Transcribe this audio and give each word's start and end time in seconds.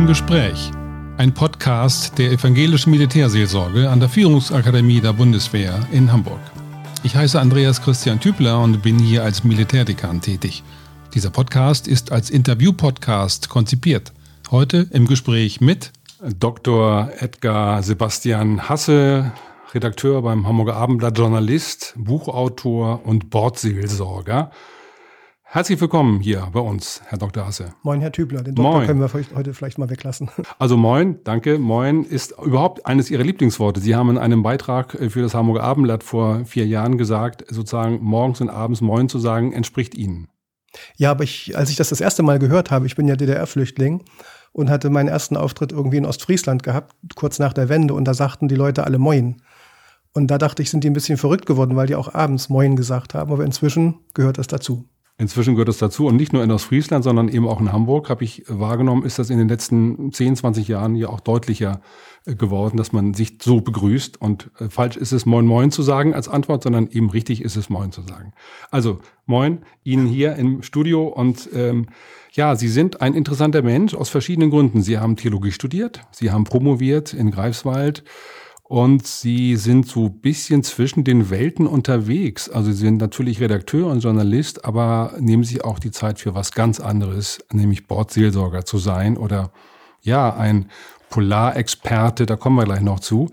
Im 0.00 0.06
Gespräch. 0.06 0.70
Ein 1.18 1.34
Podcast 1.34 2.16
der 2.16 2.32
evangelischen 2.32 2.90
Militärseelsorge 2.90 3.90
an 3.90 4.00
der 4.00 4.08
Führungsakademie 4.08 5.02
der 5.02 5.12
Bundeswehr 5.12 5.78
in 5.92 6.10
Hamburg. 6.10 6.40
Ich 7.02 7.14
heiße 7.14 7.38
Andreas 7.38 7.82
Christian 7.82 8.18
Tübler 8.18 8.62
und 8.62 8.80
bin 8.80 8.98
hier 8.98 9.22
als 9.22 9.44
Militärdekan 9.44 10.22
tätig. 10.22 10.62
Dieser 11.12 11.28
Podcast 11.28 11.86
ist 11.86 12.12
als 12.12 12.30
Interview-Podcast 12.30 13.50
konzipiert. 13.50 14.14
Heute 14.50 14.88
im 14.90 15.06
Gespräch 15.06 15.60
mit 15.60 15.92
Dr. 16.38 17.10
Edgar 17.18 17.82
Sebastian 17.82 18.70
Hasse, 18.70 19.32
Redakteur 19.74 20.22
beim 20.22 20.48
Hamburger 20.48 20.76
Abendblatt, 20.76 21.18
Journalist, 21.18 21.92
Buchautor 21.98 23.04
und 23.04 23.28
Bordseelsorger. 23.28 24.50
Herzlich 25.52 25.80
willkommen 25.80 26.20
hier 26.20 26.48
bei 26.52 26.60
uns, 26.60 27.02
Herr 27.06 27.18
Dr. 27.18 27.44
Hasse. 27.44 27.74
Moin, 27.82 28.00
Herr 28.00 28.12
Tübler. 28.12 28.44
Den 28.44 28.54
Doktor 28.54 28.72
moin. 28.72 28.86
können 28.86 29.00
wir 29.00 29.12
heute 29.12 29.52
vielleicht 29.52 29.78
mal 29.78 29.90
weglassen. 29.90 30.30
Also 30.60 30.76
moin, 30.76 31.18
danke. 31.24 31.58
Moin 31.58 32.04
ist 32.04 32.32
überhaupt 32.40 32.86
eines 32.86 33.10
Ihrer 33.10 33.24
Lieblingsworte. 33.24 33.80
Sie 33.80 33.96
haben 33.96 34.10
in 34.10 34.18
einem 34.18 34.44
Beitrag 34.44 34.96
für 35.08 35.22
das 35.22 35.34
Hamburger 35.34 35.64
Abendblatt 35.64 36.04
vor 36.04 36.44
vier 36.44 36.68
Jahren 36.68 36.98
gesagt, 36.98 37.44
sozusagen 37.48 37.98
morgens 38.00 38.40
und 38.40 38.48
abends 38.48 38.80
moin 38.80 39.08
zu 39.08 39.18
sagen, 39.18 39.52
entspricht 39.52 39.96
Ihnen. 39.96 40.28
Ja, 40.96 41.10
aber 41.10 41.24
ich, 41.24 41.58
als 41.58 41.68
ich 41.68 41.74
das 41.74 41.88
das 41.88 42.00
erste 42.00 42.22
Mal 42.22 42.38
gehört 42.38 42.70
habe, 42.70 42.86
ich 42.86 42.94
bin 42.94 43.08
ja 43.08 43.16
DDR-Flüchtling 43.16 44.04
und 44.52 44.70
hatte 44.70 44.88
meinen 44.88 45.08
ersten 45.08 45.36
Auftritt 45.36 45.72
irgendwie 45.72 45.96
in 45.96 46.06
Ostfriesland 46.06 46.62
gehabt, 46.62 46.94
kurz 47.16 47.40
nach 47.40 47.54
der 47.54 47.68
Wende, 47.68 47.94
und 47.94 48.04
da 48.04 48.14
sagten 48.14 48.46
die 48.46 48.54
Leute 48.54 48.84
alle 48.84 48.98
Moin. 49.00 49.42
Und 50.12 50.28
da 50.28 50.38
dachte 50.38 50.62
ich, 50.62 50.70
sind 50.70 50.84
die 50.84 50.90
ein 50.90 50.94
bisschen 50.94 51.18
verrückt 51.18 51.46
geworden, 51.46 51.74
weil 51.74 51.88
die 51.88 51.96
auch 51.96 52.14
abends 52.14 52.50
Moin 52.50 52.76
gesagt 52.76 53.14
haben, 53.14 53.32
aber 53.32 53.44
inzwischen 53.44 53.98
gehört 54.14 54.38
das 54.38 54.46
dazu. 54.46 54.88
Inzwischen 55.20 55.54
gehört 55.54 55.68
es 55.68 55.76
dazu 55.76 56.06
und 56.06 56.16
nicht 56.16 56.32
nur 56.32 56.42
in 56.42 56.50
Ostfriesland, 56.50 57.04
sondern 57.04 57.28
eben 57.28 57.46
auch 57.46 57.60
in 57.60 57.72
Hamburg 57.72 58.08
habe 58.08 58.24
ich 58.24 58.42
wahrgenommen, 58.48 59.04
ist 59.04 59.18
das 59.18 59.28
in 59.28 59.36
den 59.36 59.50
letzten 59.50 60.12
10, 60.12 60.36
20 60.36 60.66
Jahren 60.66 60.94
ja 60.94 61.10
auch 61.10 61.20
deutlicher 61.20 61.82
äh, 62.24 62.34
geworden, 62.34 62.78
dass 62.78 62.94
man 62.94 63.12
sich 63.12 63.36
so 63.42 63.60
begrüßt 63.60 64.18
und 64.18 64.50
äh, 64.58 64.70
falsch 64.70 64.96
ist 64.96 65.12
es 65.12 65.26
Moin 65.26 65.44
Moin 65.44 65.70
zu 65.70 65.82
sagen 65.82 66.14
als 66.14 66.26
Antwort, 66.26 66.62
sondern 66.62 66.88
eben 66.88 67.10
richtig 67.10 67.42
ist 67.42 67.56
es 67.56 67.68
Moin 67.68 67.92
zu 67.92 68.00
sagen. 68.00 68.32
Also 68.70 69.00
Moin 69.26 69.58
Ihnen 69.84 70.06
hier 70.06 70.36
im 70.36 70.62
Studio 70.62 71.06
und 71.08 71.50
ähm, 71.52 71.88
ja, 72.32 72.56
Sie 72.56 72.68
sind 72.68 73.02
ein 73.02 73.12
interessanter 73.12 73.60
Mensch 73.60 73.94
aus 73.94 74.08
verschiedenen 74.08 74.48
Gründen. 74.48 74.80
Sie 74.80 74.98
haben 74.98 75.16
Theologie 75.16 75.52
studiert, 75.52 76.00
Sie 76.12 76.30
haben 76.30 76.44
promoviert 76.44 77.12
in 77.12 77.30
Greifswald 77.30 78.04
und 78.70 79.04
sie 79.04 79.56
sind 79.56 79.88
so 79.88 80.04
ein 80.04 80.20
bisschen 80.20 80.62
zwischen 80.62 81.02
den 81.02 81.28
Welten 81.28 81.66
unterwegs. 81.66 82.48
Also 82.48 82.70
sie 82.70 82.78
sind 82.78 82.98
natürlich 82.98 83.40
Redakteur 83.40 83.90
und 83.90 83.98
Journalist, 83.98 84.64
aber 84.64 85.14
nehmen 85.18 85.42
sich 85.42 85.64
auch 85.64 85.80
die 85.80 85.90
Zeit 85.90 86.20
für 86.20 86.36
was 86.36 86.52
ganz 86.52 86.78
anderes, 86.78 87.44
nämlich 87.52 87.88
Bordseelsorger 87.88 88.64
zu 88.64 88.78
sein 88.78 89.16
oder 89.16 89.50
ja, 90.02 90.32
ein 90.36 90.70
Polarexperte, 91.08 92.26
da 92.26 92.36
kommen 92.36 92.54
wir 92.58 92.64
gleich 92.64 92.82
noch 92.82 93.00
zu. 93.00 93.32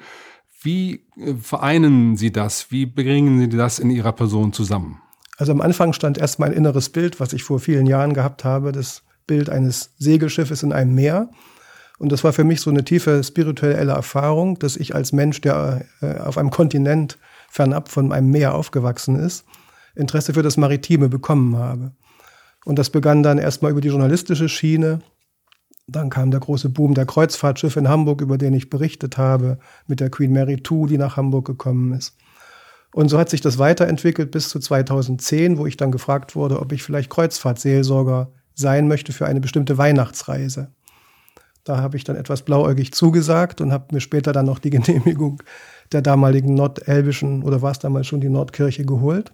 Wie 0.64 1.06
äh, 1.16 1.36
vereinen 1.40 2.18
Sie 2.18 2.32
das? 2.32 2.72
Wie 2.72 2.88
bringen 2.88 3.40
Sie 3.40 3.56
das 3.56 3.78
in 3.78 3.92
Ihrer 3.92 4.14
Person 4.14 4.54
zusammen? 4.54 5.04
Also 5.38 5.52
am 5.52 5.62
Anfang 5.62 5.94
stand 5.94 6.18
erst 6.18 6.40
mein 6.40 6.52
inneres 6.52 6.90
Bild, 6.90 7.20
was 7.20 7.34
ich 7.34 7.44
vor 7.44 7.60
vielen 7.60 7.86
Jahren 7.86 8.16
gehabt 8.16 8.44
habe, 8.44 8.72
das 8.72 9.04
Bild 9.28 9.52
eines 9.52 9.94
Segelschiffes 10.00 10.64
in 10.64 10.74
einem 10.74 10.96
Meer. 10.96 11.30
Und 11.98 12.12
das 12.12 12.24
war 12.24 12.34
für 12.34 12.44
mich 12.44 12.62
so 12.62 12.70
eine 12.70 12.84
tiefe 12.84 13.24
spirituelle 13.24 13.92
Erfahrung, 13.92 14.60
dass 14.60 14.78
ich 14.78 14.94
als 14.94 15.14
Mensch, 15.14 15.42
der 15.42 15.86
äh, 16.02 16.18
auf 16.20 16.38
einem 16.38 16.52
Kontinent 16.52 17.18
fernab 17.50 17.90
von 17.90 18.12
einem 18.12 18.30
Meer 18.30 18.54
aufgewachsen 18.54 19.16
ist, 19.16 19.46
Interesse 19.96 20.34
für 20.34 20.44
das 20.44 20.58
Maritime 20.58 21.10
bekommen 21.10 21.58
habe. 21.58 21.92
Und 22.66 22.78
das 22.78 22.90
begann 22.90 23.24
dann 23.24 23.40
erstmal 23.40 23.72
über 23.72 23.82
die 23.82 23.88
journalistische 23.88 24.50
Schiene. 24.50 25.00
Dann 25.88 26.10
kam 26.10 26.32
der 26.32 26.42
große 26.42 26.70
Boom 26.70 26.94
der 26.94 27.06
Kreuzfahrtschiffe 27.06 27.80
in 27.80 27.88
Hamburg, 27.88 28.22
über 28.22 28.38
den 28.38 28.54
ich 28.54 28.70
berichtet 28.70 29.18
habe, 29.18 29.58
mit 29.88 30.00
der 30.00 30.10
Queen 30.10 30.34
Mary 30.34 30.62
II, 30.70 30.86
die 30.88 30.98
nach 30.98 31.18
Hamburg 31.18 31.46
gekommen 31.46 31.94
ist. 31.94 32.16
Und 32.94 33.10
so 33.10 33.18
hat 33.18 33.30
sich 33.30 33.42
das 33.42 33.58
weiterentwickelt 33.58 34.32
bis 34.32 34.50
zu 34.50 34.60
2010, 34.60 35.58
wo 35.58 35.66
ich 35.66 35.78
dann 35.78 35.92
gefragt 35.92 36.36
wurde, 36.36 36.60
ob 36.60 36.72
ich 36.72 36.84
vielleicht 36.84 37.10
Kreuzfahrtseelsorger 37.10 38.32
sein 38.54 38.88
möchte 38.88 39.14
für 39.14 39.26
eine 39.26 39.40
bestimmte 39.40 39.78
Weihnachtsreise. 39.78 40.74
Da 41.68 41.82
habe 41.82 41.98
ich 41.98 42.06
dann 42.06 42.16
etwas 42.16 42.44
blauäugig 42.44 42.94
zugesagt 42.94 43.60
und 43.60 43.74
habe 43.74 43.94
mir 43.94 44.00
später 44.00 44.32
dann 44.32 44.46
noch 44.46 44.60
die 44.60 44.70
Genehmigung 44.78 45.44
der 45.92 46.02
damaligen 46.02 46.54
nordelbischen 46.54 47.44
oder 47.44 47.62
war 47.62 47.72
es 47.72 47.80
damals 47.80 48.08
schon 48.08 48.22
die 48.22 48.30
Nordkirche 48.30 48.86
geholt, 48.86 49.34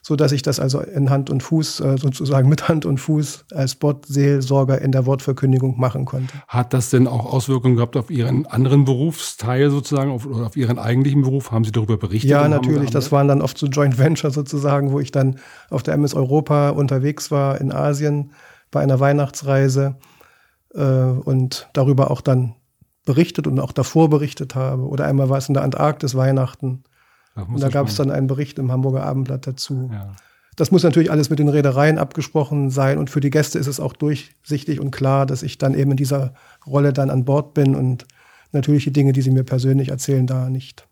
so 0.00 0.14
dass 0.14 0.30
ich 0.30 0.42
das 0.42 0.60
also 0.60 0.80
in 0.80 1.10
Hand 1.10 1.30
und 1.30 1.42
Fuß 1.42 1.80
äh, 1.80 1.98
sozusagen 1.98 2.48
mit 2.48 2.68
Hand 2.68 2.86
und 2.86 2.98
Fuß 2.98 3.46
als 3.52 3.74
Bordseelsorger 3.74 4.80
in 4.80 4.92
der 4.92 5.04
Wortverkündigung 5.06 5.80
machen 5.80 6.04
konnte. 6.04 6.32
Hat 6.46 6.72
das 6.72 6.90
denn 6.90 7.08
auch 7.08 7.26
Auswirkungen 7.26 7.74
gehabt 7.74 7.96
auf 7.96 8.08
Ihren 8.08 8.46
anderen 8.46 8.84
Berufsteil 8.84 9.70
sozusagen 9.70 10.12
auf, 10.12 10.26
oder 10.26 10.46
auf 10.46 10.56
Ihren 10.56 10.78
eigentlichen 10.78 11.22
Beruf? 11.22 11.50
Haben 11.50 11.64
Sie 11.64 11.72
darüber 11.72 11.96
berichtet? 11.96 12.30
Ja, 12.30 12.48
natürlich. 12.48 12.90
Das 12.90 13.10
waren 13.10 13.26
dann 13.26 13.42
oft 13.42 13.58
so 13.58 13.66
Joint 13.66 13.98
Venture 13.98 14.30
sozusagen, 14.30 14.92
wo 14.92 15.00
ich 15.00 15.10
dann 15.10 15.40
auf 15.70 15.82
der 15.82 15.94
MS 15.94 16.14
Europa 16.14 16.70
unterwegs 16.70 17.32
war 17.32 17.60
in 17.60 17.72
Asien 17.72 18.30
bei 18.70 18.80
einer 18.80 19.00
Weihnachtsreise 19.00 19.96
äh, 20.78 20.82
und 20.82 21.68
darüber 21.72 22.10
auch 22.10 22.20
dann 22.20 22.54
berichtet 23.04 23.46
und 23.46 23.58
auch 23.60 23.72
davor 23.72 24.08
berichtet 24.08 24.54
habe. 24.54 24.86
Oder 24.86 25.06
einmal 25.06 25.28
war 25.28 25.38
es 25.38 25.48
in 25.48 25.54
der 25.54 25.62
Antarktis 25.62 26.14
Weihnachten. 26.14 26.84
Und 27.34 27.62
da 27.62 27.68
gab 27.68 27.86
es 27.86 27.94
dann 27.94 28.10
einen 28.10 28.26
Bericht 28.26 28.58
im 28.58 28.72
Hamburger 28.72 29.04
Abendblatt 29.04 29.46
dazu. 29.46 29.90
Ja. 29.92 30.16
Das 30.56 30.72
muss 30.72 30.82
natürlich 30.82 31.10
alles 31.10 31.30
mit 31.30 31.38
den 31.38 31.48
Reedereien 31.48 31.98
abgesprochen 31.98 32.70
sein 32.70 32.98
und 32.98 33.10
für 33.10 33.20
die 33.20 33.30
Gäste 33.30 33.60
ist 33.60 33.68
es 33.68 33.78
auch 33.78 33.92
durchsichtig 33.92 34.80
und 34.80 34.90
klar, 34.90 35.24
dass 35.24 35.44
ich 35.44 35.56
dann 35.56 35.74
eben 35.74 35.92
in 35.92 35.96
dieser 35.96 36.34
Rolle 36.66 36.92
dann 36.92 37.10
an 37.10 37.24
Bord 37.24 37.54
bin 37.54 37.76
und 37.76 38.06
natürlich 38.50 38.82
die 38.82 38.92
Dinge, 38.92 39.12
die 39.12 39.22
sie 39.22 39.30
mir 39.30 39.44
persönlich 39.44 39.90
erzählen, 39.90 40.26
da 40.26 40.50
nicht 40.50 40.88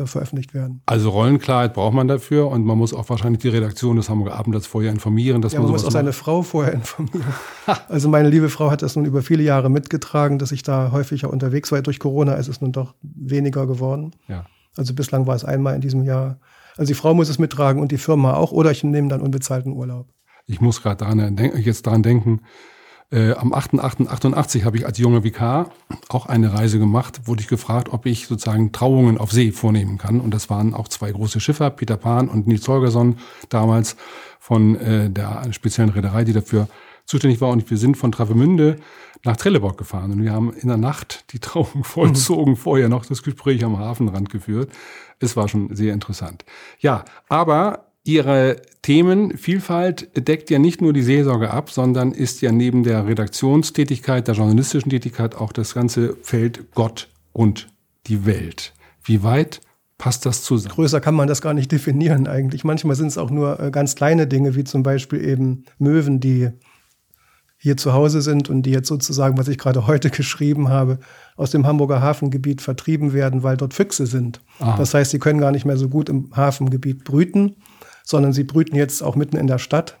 äh, 0.00 0.06
veröffentlicht 0.06 0.54
werden. 0.54 0.82
Also 0.86 1.10
Rollenklarheit 1.10 1.74
braucht 1.74 1.94
man 1.94 2.08
dafür 2.08 2.48
und 2.48 2.64
man 2.64 2.78
muss 2.78 2.94
auch 2.94 3.08
wahrscheinlich 3.08 3.42
die 3.42 3.48
Redaktion 3.48 3.96
des 3.96 4.08
Hamburger 4.08 4.36
Abendblatts 4.36 4.66
vorher 4.66 4.90
informieren. 4.90 5.42
Dass 5.42 5.52
ja, 5.52 5.58
man, 5.58 5.66
man 5.66 5.72
muss 5.72 5.84
auch 5.84 5.90
seine 5.90 6.12
Frau 6.12 6.42
vorher 6.42 6.72
informieren. 6.72 7.24
also 7.88 8.08
meine 8.08 8.28
liebe 8.30 8.48
Frau 8.48 8.70
hat 8.70 8.82
das 8.82 8.96
nun 8.96 9.04
über 9.04 9.22
viele 9.22 9.42
Jahre 9.42 9.68
mitgetragen, 9.70 10.38
dass 10.38 10.52
ich 10.52 10.62
da 10.62 10.90
häufiger 10.92 11.30
unterwegs 11.30 11.70
war. 11.72 11.82
Durch 11.82 11.98
Corona 11.98 12.34
ist 12.34 12.48
es 12.48 12.60
nun 12.60 12.72
doch 12.72 12.94
weniger 13.02 13.66
geworden. 13.66 14.12
Ja. 14.28 14.46
Also 14.76 14.94
bislang 14.94 15.26
war 15.26 15.34
es 15.34 15.44
einmal 15.44 15.74
in 15.74 15.80
diesem 15.80 16.04
Jahr. 16.04 16.38
Also 16.76 16.90
die 16.90 16.94
Frau 16.94 17.14
muss 17.14 17.28
es 17.28 17.38
mittragen 17.38 17.82
und 17.82 17.92
die 17.92 17.98
Firma 17.98 18.34
auch 18.34 18.52
oder 18.52 18.70
ich 18.70 18.84
nehme 18.84 19.08
dann 19.08 19.20
unbezahlten 19.20 19.72
Urlaub. 19.72 20.08
Ich 20.46 20.60
muss 20.60 20.82
gerade 20.82 21.04
jetzt 21.58 21.86
daran 21.86 22.02
denken, 22.02 22.40
äh, 23.12 23.32
am 23.32 23.52
8.8.88 23.52 24.64
habe 24.64 24.76
ich 24.76 24.86
als 24.86 24.98
junger 24.98 25.24
Vikar 25.24 25.70
auch 26.08 26.26
eine 26.26 26.52
Reise 26.52 26.78
gemacht, 26.78 27.22
wurde 27.26 27.42
ich 27.42 27.48
gefragt, 27.48 27.88
ob 27.92 28.06
ich 28.06 28.26
sozusagen 28.26 28.70
Trauungen 28.72 29.18
auf 29.18 29.32
See 29.32 29.50
vornehmen 29.50 29.98
kann. 29.98 30.20
Und 30.20 30.32
das 30.32 30.48
waren 30.48 30.74
auch 30.74 30.86
zwei 30.86 31.10
große 31.10 31.40
Schiffer, 31.40 31.70
Peter 31.70 31.96
Pan 31.96 32.28
und 32.28 32.46
Nils 32.46 32.68
Holgersson, 32.68 33.18
damals 33.48 33.96
von 34.38 34.76
äh, 34.76 35.10
der 35.10 35.52
speziellen 35.52 35.90
Reederei, 35.90 36.24
die 36.24 36.32
dafür 36.32 36.68
zuständig 37.04 37.40
war. 37.40 37.50
Und 37.50 37.68
wir 37.68 37.78
sind 37.78 37.96
von 37.96 38.12
Travemünde 38.12 38.76
nach 39.24 39.36
Trelleborg 39.36 39.76
gefahren. 39.76 40.12
Und 40.12 40.22
wir 40.22 40.32
haben 40.32 40.52
in 40.52 40.68
der 40.68 40.76
Nacht 40.76 41.32
die 41.32 41.40
Trauung 41.40 41.82
vollzogen, 41.82 42.52
mhm. 42.52 42.56
vorher 42.56 42.88
noch 42.88 43.04
das 43.04 43.22
Gespräch 43.24 43.64
am 43.64 43.78
Hafenrand 43.78 44.30
geführt. 44.30 44.70
Es 45.18 45.36
war 45.36 45.48
schon 45.48 45.74
sehr 45.74 45.92
interessant. 45.92 46.44
Ja, 46.78 47.04
aber 47.28 47.89
Ihre 48.04 48.62
Themenvielfalt 48.82 50.08
deckt 50.16 50.48
ja 50.50 50.58
nicht 50.58 50.80
nur 50.80 50.92
die 50.92 51.02
Seelsorge 51.02 51.50
ab, 51.50 51.70
sondern 51.70 52.12
ist 52.12 52.40
ja 52.40 52.50
neben 52.50 52.82
der 52.82 53.06
Redaktionstätigkeit, 53.06 54.26
der 54.26 54.34
journalistischen 54.34 54.90
Tätigkeit 54.90 55.34
auch 55.34 55.52
das 55.52 55.74
ganze 55.74 56.16
Feld 56.22 56.72
Gott 56.74 57.08
und 57.32 57.68
die 58.06 58.24
Welt. 58.24 58.72
Wie 59.04 59.22
weit 59.22 59.60
passt 59.98 60.24
das 60.24 60.42
zusammen? 60.42 60.74
Größer 60.74 61.00
kann 61.00 61.14
man 61.14 61.28
das 61.28 61.42
gar 61.42 61.52
nicht 61.52 61.70
definieren 61.70 62.26
eigentlich. 62.26 62.64
Manchmal 62.64 62.96
sind 62.96 63.08
es 63.08 63.18
auch 63.18 63.30
nur 63.30 63.60
äh, 63.60 63.70
ganz 63.70 63.94
kleine 63.96 64.26
Dinge, 64.26 64.56
wie 64.56 64.64
zum 64.64 64.82
Beispiel 64.82 65.22
eben 65.22 65.64
Möwen, 65.78 66.20
die 66.20 66.48
hier 67.58 67.76
zu 67.76 67.92
Hause 67.92 68.22
sind 68.22 68.48
und 68.48 68.62
die 68.62 68.70
jetzt 68.70 68.88
sozusagen, 68.88 69.36
was 69.36 69.48
ich 69.48 69.58
gerade 69.58 69.86
heute 69.86 70.08
geschrieben 70.08 70.70
habe, 70.70 70.98
aus 71.36 71.50
dem 71.50 71.66
Hamburger 71.66 72.00
Hafengebiet 72.00 72.62
vertrieben 72.62 73.12
werden, 73.12 73.42
weil 73.42 73.58
dort 73.58 73.74
Füchse 73.74 74.06
sind. 74.06 74.40
Aha. 74.58 74.78
Das 74.78 74.94
heißt, 74.94 75.10
sie 75.10 75.18
können 75.18 75.40
gar 75.40 75.52
nicht 75.52 75.66
mehr 75.66 75.76
so 75.76 75.90
gut 75.90 76.08
im 76.08 76.34
Hafengebiet 76.34 77.04
brüten 77.04 77.56
sondern 78.04 78.32
sie 78.32 78.44
brüten 78.44 78.76
jetzt 78.76 79.02
auch 79.02 79.16
mitten 79.16 79.36
in 79.36 79.46
der 79.46 79.58
Stadt 79.58 79.98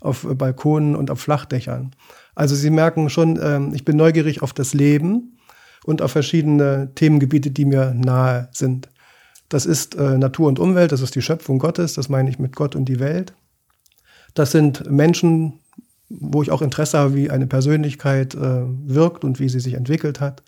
auf 0.00 0.26
Balkonen 0.28 0.96
und 0.96 1.10
auf 1.10 1.20
Flachdächern. 1.20 1.94
Also 2.34 2.54
Sie 2.54 2.70
merken 2.70 3.10
schon, 3.10 3.38
ähm, 3.42 3.72
ich 3.74 3.84
bin 3.84 3.96
neugierig 3.96 4.42
auf 4.42 4.52
das 4.52 4.72
Leben 4.72 5.38
und 5.84 6.02
auf 6.02 6.12
verschiedene 6.12 6.92
Themengebiete, 6.94 7.50
die 7.50 7.64
mir 7.64 7.92
nahe 7.94 8.48
sind. 8.52 8.88
Das 9.48 9.66
ist 9.66 9.96
äh, 9.96 10.16
Natur 10.16 10.48
und 10.48 10.58
Umwelt, 10.58 10.92
das 10.92 11.00
ist 11.00 11.14
die 11.14 11.22
Schöpfung 11.22 11.58
Gottes, 11.58 11.94
das 11.94 12.08
meine 12.08 12.30
ich 12.30 12.38
mit 12.38 12.56
Gott 12.56 12.76
und 12.76 12.86
die 12.86 13.00
Welt. 13.00 13.34
Das 14.34 14.52
sind 14.52 14.88
Menschen, 14.90 15.60
wo 16.08 16.42
ich 16.42 16.50
auch 16.50 16.62
Interesse 16.62 16.98
habe, 16.98 17.14
wie 17.14 17.30
eine 17.30 17.46
Persönlichkeit 17.46 18.34
äh, 18.34 18.62
wirkt 18.64 19.24
und 19.24 19.40
wie 19.40 19.48
sie 19.48 19.60
sich 19.60 19.74
entwickelt 19.74 20.20
hat. 20.20 20.42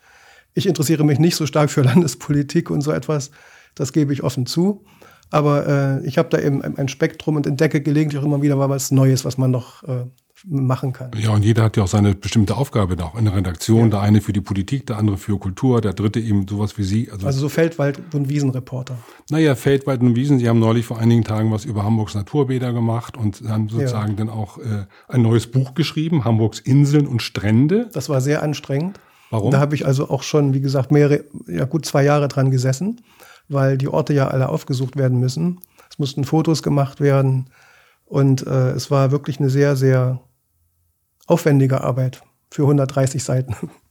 Ich 0.54 0.66
interessiere 0.66 1.04
mich 1.04 1.18
nicht 1.18 1.36
so 1.36 1.46
stark 1.46 1.70
für 1.70 1.82
Landespolitik 1.82 2.70
und 2.70 2.80
so 2.80 2.92
etwas, 2.92 3.30
das 3.74 3.92
gebe 3.92 4.12
ich 4.12 4.22
offen 4.22 4.46
zu. 4.46 4.84
Aber 5.32 5.66
äh, 5.66 6.06
ich 6.06 6.18
habe 6.18 6.28
da 6.28 6.38
eben 6.38 6.62
ein, 6.62 6.88
Spektrum 6.88 7.36
und 7.36 7.46
entdecke 7.46 7.80
gelegentlich 7.80 8.20
auch 8.20 8.26
immer 8.26 8.42
wieder 8.42 8.54
mal 8.54 8.68
was 8.68 8.90
Neues, 8.90 9.24
was 9.24 9.38
man 9.38 9.50
noch 9.50 9.82
äh, 9.84 10.04
machen 10.44 10.92
kann. 10.92 11.10
Ja, 11.16 11.30
und 11.30 11.42
jeder 11.42 11.62
hat 11.62 11.76
ja 11.76 11.84
auch 11.84 11.88
seine 11.88 12.14
bestimmte 12.14 12.56
Aufgabe 12.56 12.96
noch 12.96 13.16
in 13.16 13.24
der 13.24 13.34
Redaktion. 13.34 13.84
Ja. 13.84 13.88
Der 13.88 14.00
eine 14.00 14.20
für 14.20 14.32
die 14.32 14.40
Politik, 14.40 14.86
der 14.86 14.98
andere 14.98 15.16
für 15.16 15.38
Kultur, 15.38 15.80
der 15.80 15.94
dritte 15.94 16.20
eben 16.20 16.46
sowas 16.46 16.76
wie 16.76 16.82
Sie. 16.82 17.10
Also, 17.10 17.26
also 17.26 17.40
so 17.40 17.48
Feldwald- 17.48 18.00
und 18.12 18.28
Wiesenreporter. 18.28 18.98
Naja, 19.30 19.54
Feldwald 19.54 20.02
und 20.02 20.16
Wiesen. 20.16 20.38
Sie 20.38 20.48
haben 20.48 20.58
neulich 20.58 20.84
vor 20.84 20.98
einigen 20.98 21.24
Tagen 21.24 21.50
was 21.50 21.64
über 21.64 21.84
Hamburgs 21.84 22.14
Naturbäder 22.14 22.72
gemacht 22.72 23.16
und 23.16 23.42
haben 23.48 23.68
sozusagen 23.68 24.10
ja. 24.10 24.16
dann 24.16 24.28
auch 24.28 24.58
äh, 24.58 24.86
ein 25.08 25.22
neues 25.22 25.46
Buch 25.46 25.74
geschrieben, 25.74 26.24
Hamburgs 26.24 26.60
Inseln 26.60 27.06
und 27.06 27.22
Strände. 27.22 27.88
Das 27.92 28.08
war 28.08 28.20
sehr 28.20 28.42
anstrengend. 28.42 29.00
Warum? 29.30 29.50
Da 29.50 29.60
habe 29.60 29.74
ich 29.74 29.86
also 29.86 30.10
auch 30.10 30.22
schon, 30.22 30.52
wie 30.52 30.60
gesagt, 30.60 30.92
mehrere, 30.92 31.24
ja 31.46 31.64
gut 31.64 31.86
zwei 31.86 32.04
Jahre 32.04 32.28
dran 32.28 32.50
gesessen, 32.50 33.00
weil 33.52 33.78
die 33.78 33.88
Orte 33.88 34.12
ja 34.12 34.28
alle 34.28 34.48
aufgesucht 34.48 34.96
werden 34.96 35.18
müssen. 35.18 35.60
Es 35.90 35.98
mussten 35.98 36.24
Fotos 36.24 36.62
gemacht 36.62 37.00
werden 37.00 37.50
und 38.04 38.46
äh, 38.46 38.70
es 38.70 38.90
war 38.90 39.10
wirklich 39.10 39.38
eine 39.38 39.50
sehr, 39.50 39.76
sehr 39.76 40.20
aufwendige 41.26 41.82
Arbeit 41.82 42.22
für 42.50 42.62
130 42.62 43.22
Seiten. 43.22 43.56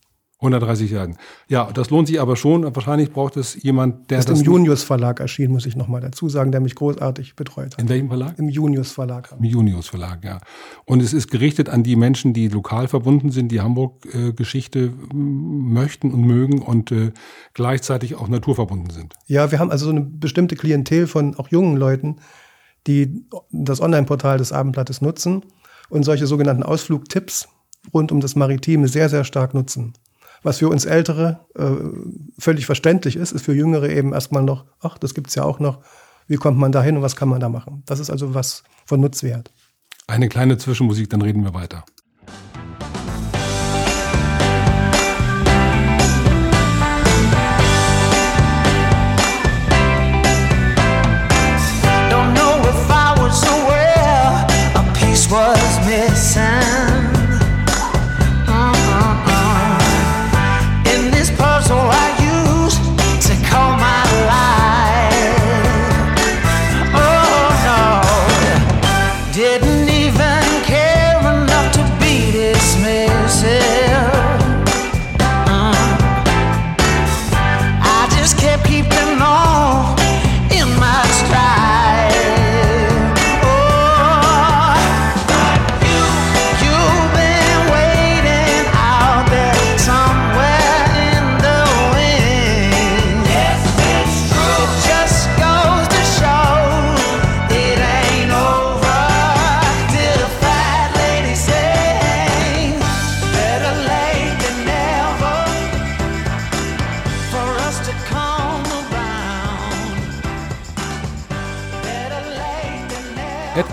130 0.41 0.89
Seiten. 0.89 1.17
Ja, 1.47 1.69
das 1.71 1.91
lohnt 1.91 2.07
sich 2.07 2.19
aber 2.19 2.35
schon. 2.35 2.63
Wahrscheinlich 2.63 3.11
braucht 3.11 3.37
es 3.37 3.61
jemand, 3.61 4.09
der 4.09 4.17
das. 4.17 4.25
Ist 4.25 4.39
im 4.39 4.45
Junius 4.45 4.81
Verlag 4.81 5.19
erschienen, 5.19 5.53
muss 5.53 5.67
ich 5.67 5.75
nochmal 5.75 6.01
dazu 6.01 6.29
sagen, 6.29 6.51
der 6.51 6.61
mich 6.61 6.73
großartig 6.73 7.35
betreut 7.35 7.73
hat. 7.73 7.79
In 7.79 7.89
welchem 7.89 8.07
Verlag? 8.07 8.39
Im 8.39 8.49
Junius 8.49 8.91
Verlag. 8.91 9.31
Im 9.37 9.43
Junius 9.43 9.87
Verlag, 9.87 10.23
ja. 10.23 10.39
Und 10.85 11.01
es 11.03 11.13
ist 11.13 11.29
gerichtet 11.29 11.69
an 11.69 11.83
die 11.83 11.95
Menschen, 11.95 12.33
die 12.33 12.47
lokal 12.47 12.87
verbunden 12.87 13.29
sind, 13.29 13.51
die 13.51 13.61
Hamburg-Geschichte 13.61 14.79
äh, 14.79 15.13
möchten 15.13 16.11
und 16.11 16.21
mögen 16.25 16.63
und 16.63 16.91
äh, 16.91 17.11
gleichzeitig 17.53 18.15
auch 18.15 18.27
naturverbunden 18.27 18.89
sind. 18.89 19.13
Ja, 19.27 19.51
wir 19.51 19.59
haben 19.59 19.69
also 19.69 19.85
so 19.85 19.91
eine 19.91 20.01
bestimmte 20.01 20.55
Klientel 20.55 21.05
von 21.05 21.35
auch 21.35 21.49
jungen 21.49 21.77
Leuten, 21.77 22.15
die 22.87 23.25
das 23.51 23.79
Online-Portal 23.79 24.39
des 24.39 24.51
Abendblattes 24.51 25.01
nutzen 25.01 25.45
und 25.89 26.01
solche 26.03 26.25
sogenannten 26.25 26.63
Ausflugtipps 26.63 27.47
rund 27.93 28.11
um 28.11 28.21
das 28.21 28.35
Maritime 28.35 28.87
sehr, 28.87 29.07
sehr 29.07 29.23
stark 29.23 29.53
nutzen. 29.53 29.93
Was 30.43 30.57
für 30.57 30.69
uns 30.69 30.85
Ältere 30.85 31.45
äh, 31.55 31.71
völlig 32.39 32.65
verständlich 32.65 33.15
ist, 33.15 33.31
ist 33.31 33.45
für 33.45 33.53
Jüngere 33.53 33.89
eben 33.89 34.13
erstmal 34.13 34.43
noch, 34.43 34.65
ach, 34.79 34.97
das 34.97 35.13
gibt's 35.13 35.35
ja 35.35 35.43
auch 35.43 35.59
noch. 35.59 35.79
Wie 36.27 36.37
kommt 36.37 36.57
man 36.57 36.71
da 36.71 36.81
hin 36.81 36.97
und 36.97 37.03
was 37.03 37.15
kann 37.15 37.29
man 37.29 37.39
da 37.39 37.49
machen? 37.49 37.83
Das 37.85 37.99
ist 37.99 38.09
also 38.09 38.33
was 38.33 38.63
von 38.85 39.01
Nutzwert. 39.01 39.51
Eine 40.07 40.29
kleine 40.29 40.57
Zwischenmusik, 40.57 41.09
dann 41.09 41.21
reden 41.21 41.43
wir 41.43 41.53
weiter. 41.53 41.85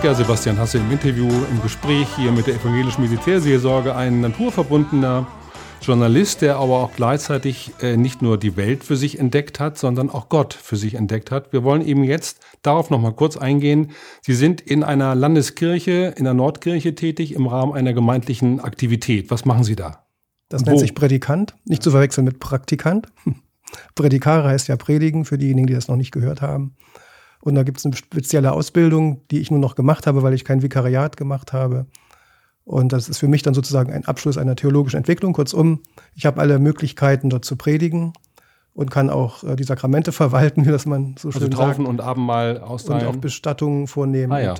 Edgar 0.09 0.25
Sebastian 0.25 0.57
Hasse 0.57 0.79
im 0.79 0.91
Interview, 0.91 1.27
im 1.27 1.61
Gespräch 1.61 2.07
hier 2.15 2.31
mit 2.31 2.47
der 2.47 2.55
evangelischen 2.55 3.03
Militärseelsorge, 3.03 3.95
ein 3.95 4.21
naturverbundener 4.21 5.27
Journalist, 5.83 6.41
der 6.41 6.55
aber 6.55 6.79
auch 6.79 6.93
gleichzeitig 6.95 7.73
äh, 7.83 7.95
nicht 7.95 8.23
nur 8.23 8.39
die 8.39 8.57
Welt 8.57 8.83
für 8.83 8.95
sich 8.95 9.19
entdeckt 9.19 9.59
hat, 9.59 9.77
sondern 9.77 10.09
auch 10.09 10.27
Gott 10.27 10.55
für 10.55 10.77
sich 10.77 10.95
entdeckt 10.95 11.29
hat. 11.29 11.53
Wir 11.53 11.63
wollen 11.63 11.85
eben 11.85 12.03
jetzt 12.03 12.39
darauf 12.63 12.89
noch 12.89 12.99
mal 12.99 13.11
kurz 13.11 13.37
eingehen. 13.37 13.91
Sie 14.21 14.33
sind 14.33 14.61
in 14.61 14.83
einer 14.83 15.13
Landeskirche, 15.13 16.15
in 16.17 16.23
der 16.23 16.33
Nordkirche 16.33 16.95
tätig 16.95 17.35
im 17.35 17.45
Rahmen 17.45 17.73
einer 17.73 17.93
gemeindlichen 17.93 18.61
Aktivität. 18.61 19.29
Was 19.29 19.45
machen 19.45 19.63
Sie 19.63 19.75
da? 19.75 20.07
Das 20.47 20.65
nennt 20.65 20.79
sich 20.79 20.95
Prädikant, 20.95 21.53
nicht 21.65 21.83
zu 21.83 21.91
verwechseln 21.91 22.25
mit 22.25 22.39
Praktikant. 22.39 23.09
Prädikare 23.93 24.49
heißt 24.49 24.69
ja 24.69 24.75
predigen, 24.75 25.23
für 25.23 25.37
diejenigen, 25.37 25.67
die 25.67 25.75
das 25.75 25.87
noch 25.87 25.97
nicht 25.97 26.11
gehört 26.11 26.41
haben. 26.41 26.75
Und 27.41 27.55
da 27.55 27.63
gibt 27.63 27.77
es 27.77 27.85
eine 27.85 27.95
spezielle 27.95 28.51
Ausbildung, 28.51 29.21
die 29.31 29.39
ich 29.39 29.49
nur 29.49 29.59
noch 29.59 29.75
gemacht 29.75 30.07
habe, 30.07 30.23
weil 30.23 30.33
ich 30.33 30.43
kein 30.43 30.61
Vikariat 30.61 31.17
gemacht 31.17 31.53
habe. 31.53 31.85
Und 32.65 32.93
das 32.93 33.09
ist 33.09 33.17
für 33.17 33.27
mich 33.27 33.41
dann 33.41 33.53
sozusagen 33.53 33.91
ein 33.91 34.05
Abschluss 34.05 34.37
einer 34.37 34.55
theologischen 34.55 34.97
Entwicklung. 34.97 35.33
Kurzum, 35.33 35.81
ich 36.15 36.25
habe 36.25 36.39
alle 36.39 36.59
Möglichkeiten, 36.59 37.29
dort 37.29 37.45
zu 37.45 37.55
predigen 37.55 38.13
und 38.73 38.91
kann 38.91 39.09
auch 39.09 39.43
äh, 39.43 39.55
die 39.55 39.63
Sakramente 39.63 40.11
verwalten, 40.13 40.65
wie 40.65 40.69
das 40.69 40.85
man 40.85 41.15
so 41.17 41.29
also 41.29 41.39
schön 41.39 41.49
also 41.49 41.63
Taufen 41.63 41.85
sagt. 41.85 41.89
und 41.89 42.01
Abendmahl 42.01 42.59
austeilen. 42.59 43.07
Und 43.07 43.15
auch 43.15 43.19
Bestattungen 43.19 43.87
vornehmen. 43.87 44.33
Ah, 44.33 44.39
ja. 44.39 44.55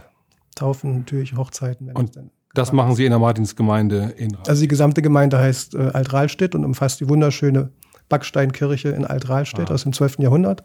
Taufen 0.56 1.00
natürlich, 1.00 1.38
Hochzeiten. 1.38 1.92
und 1.92 2.18
das 2.56 2.74
machen 2.74 2.96
Sie 2.96 3.06
in 3.06 3.12
der 3.12 3.20
Martinsgemeinde 3.20 4.16
in 4.18 4.34
Rahl. 4.34 4.44
Also 4.48 4.62
die 4.62 4.68
gesamte 4.68 5.02
Gemeinde 5.02 5.38
heißt 5.38 5.76
äh, 5.76 5.92
Alt-Rahlstedt 5.94 6.56
und 6.56 6.66
umfasst 6.66 7.00
die 7.00 7.08
wunderschöne 7.08 7.72
Backsteinkirche 8.10 8.90
in 8.90 9.06
Alt-Rahlstedt 9.06 9.70
ah. 9.70 9.76
aus 9.76 9.84
dem 9.84 9.94
12. 9.94 10.20
Jahrhundert 10.20 10.64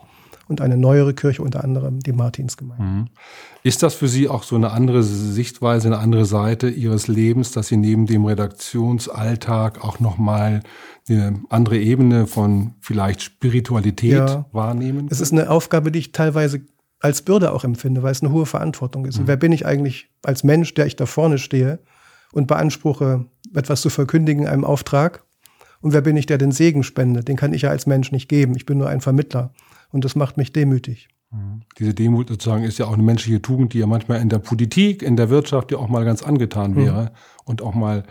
und 0.49 0.61
eine 0.61 0.77
neuere 0.77 1.15
Kirche, 1.15 1.43
unter 1.43 1.65
anderem 1.65 2.01
die 2.01 2.13
Martinsgemeinde. 2.13 2.85
Mhm. 2.85 3.07
Ist 3.63 3.83
das 3.83 3.95
für 3.95 4.09
Sie 4.09 4.29
auch 4.29 4.43
so 4.43 4.57
eine 4.57 4.71
andere 4.71 5.03
Sichtweise, 5.03 5.89
eine 5.89 5.99
andere 5.99 6.25
Seite 6.27 6.69
Ihres 6.69 7.09
Lebens, 7.09 7.53
dass 7.53 7.69
Sie 7.69 7.77
neben 7.77 8.07
dem 8.07 8.25
Redaktionsalltag 8.25 9.83
auch 9.83 10.01
nochmal 10.01 10.61
eine 11.09 11.41
andere 11.49 11.79
Ebene 11.79 12.27
von 12.27 12.75
vielleicht 12.81 13.23
Spiritualität 13.23 14.13
ja, 14.13 14.47
wahrnehmen? 14.53 15.09
Es 15.11 15.21
ist 15.21 15.33
eine 15.33 15.51
Aufgabe, 15.51 15.91
die 15.91 15.99
ich 15.99 16.13
teilweise 16.13 16.63
als 17.01 17.23
Bürde 17.23 17.53
auch 17.53 17.65
empfinde, 17.65 18.03
weil 18.03 18.13
es 18.13 18.23
eine 18.23 18.33
hohe 18.33 18.47
Verantwortung 18.47 19.05
ist. 19.05 19.21
Mhm. 19.21 19.27
Wer 19.27 19.37
bin 19.37 19.53
ich 19.53 19.67
eigentlich 19.67 20.09
als 20.23 20.45
Mensch, 20.45 20.75
der 20.75 20.87
ich 20.87 20.97
da 20.97 21.07
vorne 21.07 21.39
stehe 21.39 21.79
und 22.33 22.47
beanspruche, 22.47 23.27
etwas 23.55 23.83
zu 23.83 23.91
verkündigen, 23.91 24.47
einem 24.47 24.65
Auftrag? 24.65 25.23
Und 25.81 25.93
wer 25.93 26.01
bin 26.01 26.17
ich, 26.17 26.25
der 26.25 26.39
den 26.39 26.51
Segen 26.51 26.83
spendet? 26.83 27.29
Den 27.29 27.37
kann 27.37 27.53
ich 27.53 27.63
ja 27.63 27.69
als 27.69 27.87
Mensch 27.87 28.11
nicht 28.11 28.29
geben. 28.29 28.57
Ich 28.57 28.65
bin 28.65 28.79
nur 28.79 28.89
ein 28.89 29.03
Vermittler. 29.03 29.53
Und 29.95 30.05
das 30.05 30.17
macht 30.17 30.37
mich 30.37 30.53
demütig. 30.53 31.09
Mhm. 31.31 31.63
Diese 31.79 31.95
Demut 31.95 32.29
sozusagen 32.29 32.65
ist 32.65 32.79
ja 32.79 32.87
auch 32.87 32.95
eine 32.95 33.05
menschliche 33.05 33.41
Tugend, 33.41 33.75
die 33.75 33.79
ja 33.79 33.87
manchmal 33.87 34.21
in 34.21 34.29
der 34.29 34.41
Politik, 34.41 35.03
in 35.03 35.17
der 35.17 35.31
Wirtschaft 35.31 35.71
ja 35.71 35.79
auch 35.79 35.87
mal 35.87 36.05
ganz 36.05 36.25
angetan 36.25 36.73
mhm. 36.73 36.77
wäre 36.77 37.03
mhm. 37.03 37.09
und 37.45 37.63
auch 37.63 37.75
mal, 37.75 38.03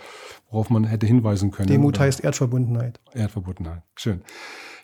worauf 0.49 0.69
man 0.69 0.85
hätte 0.85 1.05
hinweisen 1.05 1.51
können. 1.51 1.67
Demut 1.67 1.99
heißt 1.99 2.23
Erdverbundenheit. 2.23 3.01
Erdverbundenheit, 3.13 3.83
schön. 3.97 4.21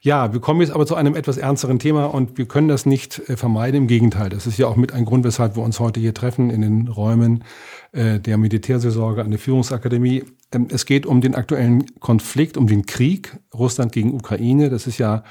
Ja, 0.02 0.34
wir 0.34 0.42
kommen 0.42 0.60
jetzt 0.60 0.72
aber 0.72 0.86
zu 0.86 0.96
einem 0.96 1.16
etwas 1.16 1.38
ernsteren 1.38 1.80
Thema 1.80 2.06
und 2.08 2.38
wir 2.38 2.48
können 2.48 2.68
das 2.68 2.86
nicht 2.86 3.20
äh, 3.30 3.38
vermeiden. 3.38 3.84
Im 3.84 3.88
Gegenteil, 3.88 4.28
das 4.28 4.46
ist 4.46 4.58
ja 4.58 4.68
auch 4.68 4.76
mit 4.76 4.92
ein 4.92 5.06
Grund, 5.06 5.24
weshalb 5.24 5.56
wir 5.56 5.64
uns 5.64 5.80
heute 5.80 6.02
hier 6.02 6.14
treffen 6.14 6.50
in 6.50 6.60
den 6.60 6.90
Räumen 6.90 7.46
äh, 7.94 8.20
der 8.20 8.38
Militärseelsorge 8.38 9.22
an 9.22 9.32
der 9.32 9.40
Führungsakademie. 9.40 10.26
Ähm, 10.52 10.68
es 10.70 10.86
geht 10.86 11.06
um 11.06 11.22
den 11.22 11.34
aktuellen 11.34 11.86
Konflikt, 12.02 12.58
um 12.58 12.68
den 12.68 12.86
Krieg 12.86 13.38
Russland 13.54 13.94
gegen 13.94 14.14
Ukraine. 14.14 14.70
Das 14.70 14.86
ist 14.86 14.98
ja 14.98 15.24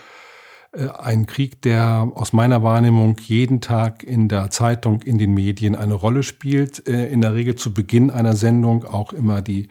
ein 0.87 1.27
Krieg, 1.27 1.63
der 1.63 2.11
aus 2.15 2.33
meiner 2.33 2.63
Wahrnehmung 2.63 3.17
jeden 3.27 3.61
Tag 3.61 4.03
in 4.03 4.29
der 4.29 4.51
Zeitung, 4.51 5.03
in 5.03 5.19
den 5.19 5.35
Medien 5.35 5.75
eine 5.75 5.95
Rolle 5.95 6.23
spielt. 6.23 6.89
Äh, 6.89 7.09
in 7.09 7.21
der 7.21 7.35
Regel 7.35 7.57
zu 7.57 7.75
Beginn 7.75 8.11
einer 8.11 8.37
Sendung 8.37 8.85
auch 8.85 9.13
immer 9.13 9.43
die 9.43 9.69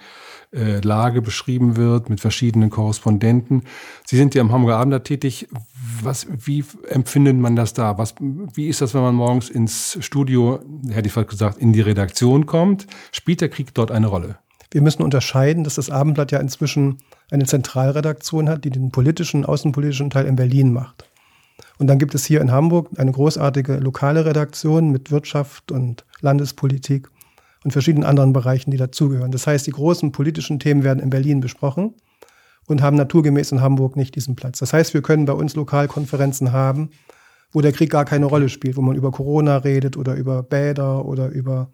äh, 0.54 0.80
Lage 0.80 1.22
beschrieben 1.22 1.76
wird 1.76 2.10
mit 2.10 2.22
verschiedenen 2.22 2.70
Korrespondenten. 2.70 3.64
Sie 4.06 4.18
sind 4.18 4.34
ja 4.36 4.42
im 4.42 4.52
Hamburger 4.52 4.78
Abend 4.78 5.04
tätig. 5.04 5.48
Was, 6.02 6.28
wie 6.30 6.64
empfindet 6.90 7.38
man 7.38 7.56
das 7.56 7.74
da? 7.74 7.98
Was, 7.98 8.16
wie 8.20 8.68
ist 8.68 8.82
das, 8.82 8.94
wenn 8.94 9.02
man 9.02 9.16
morgens 9.16 9.50
ins 9.50 9.98
Studio, 10.00 10.60
hätte 10.90 11.08
ich 11.08 11.14
fast 11.14 11.30
gesagt, 11.30 11.58
in 11.58 11.74
die 11.74 11.82
Redaktion 11.82 12.46
kommt? 12.46 12.88
Spielt 13.12 13.42
der 13.42 13.50
Krieg 13.50 13.74
dort 13.74 13.92
eine 13.92 14.08
Rolle? 14.08 14.38
Wir 14.72 14.82
müssen 14.82 15.04
unterscheiden, 15.04 15.64
dass 15.64 15.76
das 15.76 15.90
Abendblatt 15.90 16.32
ja 16.32 16.40
inzwischen 16.40 16.98
eine 17.32 17.46
Zentralredaktion 17.46 18.50
hat, 18.50 18.64
die 18.64 18.70
den 18.70 18.92
politischen, 18.92 19.46
außenpolitischen 19.46 20.10
Teil 20.10 20.26
in 20.26 20.36
Berlin 20.36 20.72
macht. 20.72 21.10
Und 21.78 21.88
dann 21.88 22.00
gibt 22.00 22.16
es 22.16 22.26
hier 22.26 22.42
in 22.42 22.52
Hamburg 22.52 22.90
eine 22.98 23.12
großartige 23.12 23.78
lokale 23.78 24.26
Redaktion 24.26 24.92
mit 24.92 25.12
Wirtschaft 25.12 25.72
und 25.72 26.06
Landespolitik. 26.22 27.10
und 27.64 27.72
verschiedenen 27.72 28.06
anderen 28.06 28.32
Bereichen, 28.32 28.72
die 28.72 28.78
dazugehören. 28.78 29.32
Das 29.32 29.46
heißt, 29.46 29.68
die 29.68 29.72
großen 29.72 30.14
politischen 30.14 30.60
Themen 30.60 30.84
werden 30.84 31.00
in 31.04 31.10
Berlin 31.10 31.42
besprochen 31.42 31.96
und 32.68 32.82
haben 32.82 32.96
naturgemäß 32.96 33.52
in 33.52 33.62
Hamburg 33.62 33.98
nicht 33.98 34.16
diesen 34.16 34.36
Platz. 34.36 34.60
Das 34.60 34.72
heißt, 34.72 34.94
wir 34.94 35.02
können 35.02 35.26
bei 35.26 35.34
uns 35.34 35.56
Lokalkonferenzen 35.56 36.54
haben, 36.54 36.92
wo 37.52 37.60
der 37.60 37.74
Krieg 37.74 37.90
gar 37.90 38.06
keine 38.06 38.28
Rolle 38.28 38.48
spielt, 38.48 38.78
wo 38.78 38.82
man 38.82 38.96
über 38.96 39.12
Corona 39.12 39.58
redet 39.58 39.98
oder 39.98 40.16
über 40.16 40.44
Bäder 40.44 41.04
oder 41.06 41.28
über 41.30 41.72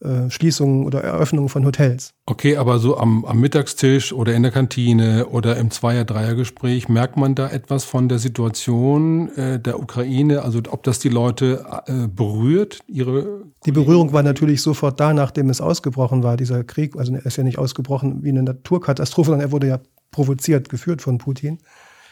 äh, 0.00 0.30
Schließungen 0.30 0.84
oder 0.84 1.02
Eröffnungen 1.02 1.48
von 1.48 1.64
Hotels. 1.64 2.12
Okay, 2.26 2.56
aber 2.56 2.78
so 2.78 2.96
am, 2.96 3.24
am 3.24 3.40
Mittagstisch 3.40 4.12
oder 4.12 4.34
in 4.34 4.42
der 4.42 4.52
Kantine 4.52 5.26
oder 5.26 5.56
im 5.56 5.70
Zweier-Dreier-Gespräch 5.70 6.88
merkt 6.88 7.16
man 7.16 7.34
da 7.34 7.48
etwas 7.48 7.84
von 7.84 8.08
der 8.08 8.18
Situation 8.18 9.28
äh, 9.36 9.60
der 9.60 9.78
Ukraine? 9.78 10.42
Also 10.42 10.60
ob 10.70 10.82
das 10.82 10.98
die 10.98 11.08
Leute 11.08 11.64
äh, 11.86 12.08
berührt? 12.08 12.80
Ihre 12.86 13.44
die 13.66 13.72
Berührung 13.72 14.12
war 14.12 14.22
natürlich 14.22 14.60
sofort 14.60 15.00
da, 15.00 15.14
nachdem 15.14 15.48
es 15.48 15.60
ausgebrochen 15.60 16.22
war, 16.22 16.36
dieser 16.36 16.64
Krieg. 16.64 16.96
Also 16.96 17.14
er 17.14 17.24
ist 17.24 17.36
ja 17.36 17.44
nicht 17.44 17.58
ausgebrochen 17.58 18.22
wie 18.22 18.28
eine 18.28 18.42
Naturkatastrophe, 18.42 19.30
sondern 19.30 19.48
er 19.48 19.52
wurde 19.52 19.68
ja 19.68 19.80
provoziert, 20.10 20.68
geführt 20.68 21.00
von 21.00 21.18
Putin. 21.18 21.58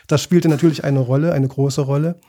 Das 0.06 0.22
spielte 0.22 0.48
natürlich 0.48 0.84
eine 0.84 1.00
Rolle, 1.00 1.32
eine 1.32 1.48
große 1.48 1.82
Rolle. 1.82 2.20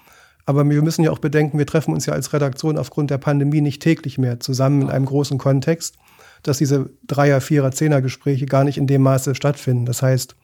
Aber 0.45 0.69
wir 0.69 0.81
müssen 0.81 1.03
ja 1.03 1.11
auch 1.11 1.19
bedenken, 1.19 1.57
wir 1.57 1.65
treffen 1.65 1.93
uns 1.93 2.05
ja 2.05 2.13
als 2.13 2.33
Redaktion 2.33 2.77
aufgrund 2.77 3.09
der 3.09 3.17
Pandemie 3.17 3.61
nicht 3.61 3.81
täglich 3.81 4.17
mehr 4.17 4.39
zusammen 4.39 4.83
in 4.83 4.89
einem 4.89 5.05
großen 5.05 5.37
Kontext, 5.37 5.95
dass 6.43 6.57
diese 6.57 6.89
Dreier-, 7.07 7.41
Vierer-, 7.41 7.71
Zehner-Gespräche 7.71 8.45
gar 8.45 8.63
nicht 8.63 8.77
in 8.77 8.87
dem 8.87 9.01
Maße 9.01 9.35
stattfinden. 9.35 9.85
Das 9.85 10.01
heißt, 10.01 10.35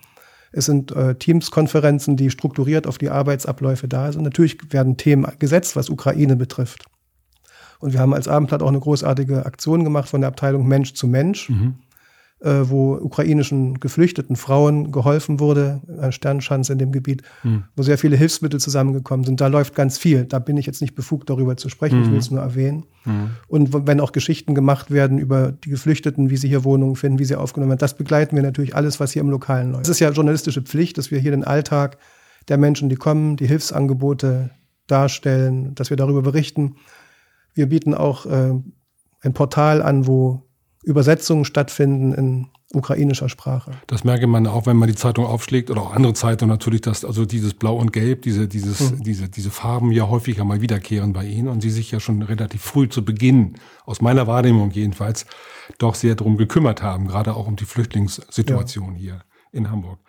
es 0.52 0.66
sind 0.66 0.92
äh, 0.94 1.16
Teams-Konferenzen, 1.16 2.16
die 2.16 2.32
strukturiert 2.32 2.88
auf 2.88 2.98
die 2.98 3.10
Arbeitsabläufe 3.10 3.88
da 3.88 4.12
sind. 4.12 4.24
Natürlich 4.24 4.58
werden 4.72 4.98
Themen 4.98 5.28
gesetzt, 5.38 5.76
was 5.76 5.90
Ukraine 5.90 6.36
betrifft. 6.36 6.86
Und 7.80 7.94
wir 7.94 8.00
haben 8.00 8.14
als 8.14 8.28
Abendblatt 8.28 8.64
auch 8.64 8.70
eine 8.70 8.80
großartige 8.80 9.46
Aktion 9.46 9.84
gemacht 9.84 10.10
von 10.10 10.22
der 10.22 10.30
Abteilung 10.30 10.68
Mensch 10.68 10.94
zu 10.94 11.08
Mensch. 11.08 11.50
Mhm 11.50 11.76
wo 12.42 12.94
ukrainischen 12.94 13.82
geflüchteten 13.82 14.38
Frauen 14.38 14.94
geholfen 14.94 15.42
wurde, 15.42 15.82
eine 16.00 16.14
Sternschanze 16.14 16.72
in 16.72 16.80
dem 16.80 16.94
Gebiet, 16.94 17.22
mhm. 17.44 17.66
wo 17.76 17.84
sehr 17.84 17.98
viele 17.98 18.16
Hilfsmittel 18.16 18.62
zusammengekommen 18.62 19.26
sind. 19.26 19.42
Da 19.42 19.48
läuft 19.48 19.76
ganz 19.76 19.98
viel. 19.98 20.24
Da 20.24 20.40
bin 20.40 20.56
ich 20.56 20.66
jetzt 20.66 20.80
nicht 20.80 20.96
befugt, 20.96 21.30
darüber 21.30 21.58
zu 21.58 21.68
sprechen. 21.68 22.00
Mhm. 22.00 22.06
Ich 22.06 22.12
will 22.12 22.20
es 22.20 22.32
nur 22.32 22.42
erwähnen. 22.42 22.86
Mhm. 23.04 23.32
Und 23.48 23.88
wenn 23.88 24.00
auch 24.00 24.14
Geschichten 24.14 24.56
gemacht 24.56 24.90
werden 24.90 25.18
über 25.18 25.52
die 25.52 25.70
Geflüchteten, 25.70 26.30
wie 26.30 26.38
sie 26.38 26.48
hier 26.48 26.64
Wohnungen 26.64 26.96
finden, 26.96 27.20
wie 27.20 27.26
sie 27.26 27.36
aufgenommen 27.36 27.72
werden, 27.72 27.80
das 27.80 27.98
begleiten 27.98 28.38
wir 28.38 28.44
natürlich 28.44 28.74
alles, 28.74 29.02
was 29.02 29.12
hier 29.12 29.22
im 29.22 29.30
Lokalen 29.30 29.74
läuft. 29.74 29.84
Es 29.84 29.90
ist 29.90 30.00
ja 30.00 30.10
journalistische 30.10 30.62
Pflicht, 30.62 30.98
dass 30.98 31.12
wir 31.12 31.20
hier 31.20 31.32
den 31.32 31.44
Alltag 31.44 31.98
der 32.48 32.58
Menschen, 32.58 32.88
die 32.88 32.96
kommen, 32.96 33.36
die 33.36 33.48
Hilfsangebote 33.48 34.52
darstellen, 34.88 35.76
dass 35.76 35.90
wir 35.90 35.98
darüber 35.98 36.22
berichten. 36.22 36.76
Wir 37.54 37.68
bieten 37.68 37.94
auch 37.94 38.26
äh, 38.26 38.54
ein 39.22 39.34
Portal 39.34 39.82
an, 39.82 40.08
wo 40.08 40.49
Übersetzungen 40.90 41.46
stattfinden 41.46 42.14
in 42.14 42.48
ukrainischer 42.74 43.30
Sprache. 43.30 43.72
Das 43.88 44.04
merke 44.04 44.28
man 44.28 44.46
auch, 44.48 44.66
wenn 44.66 44.78
man 44.78 44.90
die 44.90 44.96
Zeitung 44.96 45.26
aufschlägt 45.26 45.70
oder 45.70 45.82
auch 45.82 45.94
andere 45.94 46.14
Zeitungen 46.14 46.52
natürlich, 46.52 46.82
dass 46.82 47.06
also 47.06 47.26
dieses 47.26 47.54
Blau 47.54 47.76
und 47.76 47.94
Gelb, 47.94 48.24
diese, 48.24 48.48
dieses, 48.48 48.92
mhm. 48.92 49.04
diese, 49.04 49.30
diese 49.30 49.52
Farben 49.52 49.92
ja 49.92 50.08
häufiger 50.08 50.46
mal 50.46 50.62
wiederkehren 50.62 51.14
bei 51.14 51.26
Ihnen 51.26 51.48
und 51.48 51.62
Sie 51.62 51.70
sich 51.70 51.92
ja 51.92 52.00
schon 52.00 52.22
relativ 52.22 52.62
früh 52.62 52.90
zu 52.90 53.06
Beginn, 53.06 53.56
aus 53.86 54.02
meiner 54.02 54.28
Wahrnehmung 54.28 54.72
jedenfalls, 54.72 55.26
doch 55.78 55.96
sehr 55.96 56.16
darum 56.16 56.38
gekümmert 56.38 56.82
haben, 56.82 57.08
gerade 57.08 57.36
auch 57.36 57.48
um 57.48 57.56
die 57.56 57.66
Flüchtlingssituation 57.66 58.96
ja. 58.96 59.00
hier 59.00 59.22
in 59.52 59.70
Hamburg. 59.70 60.00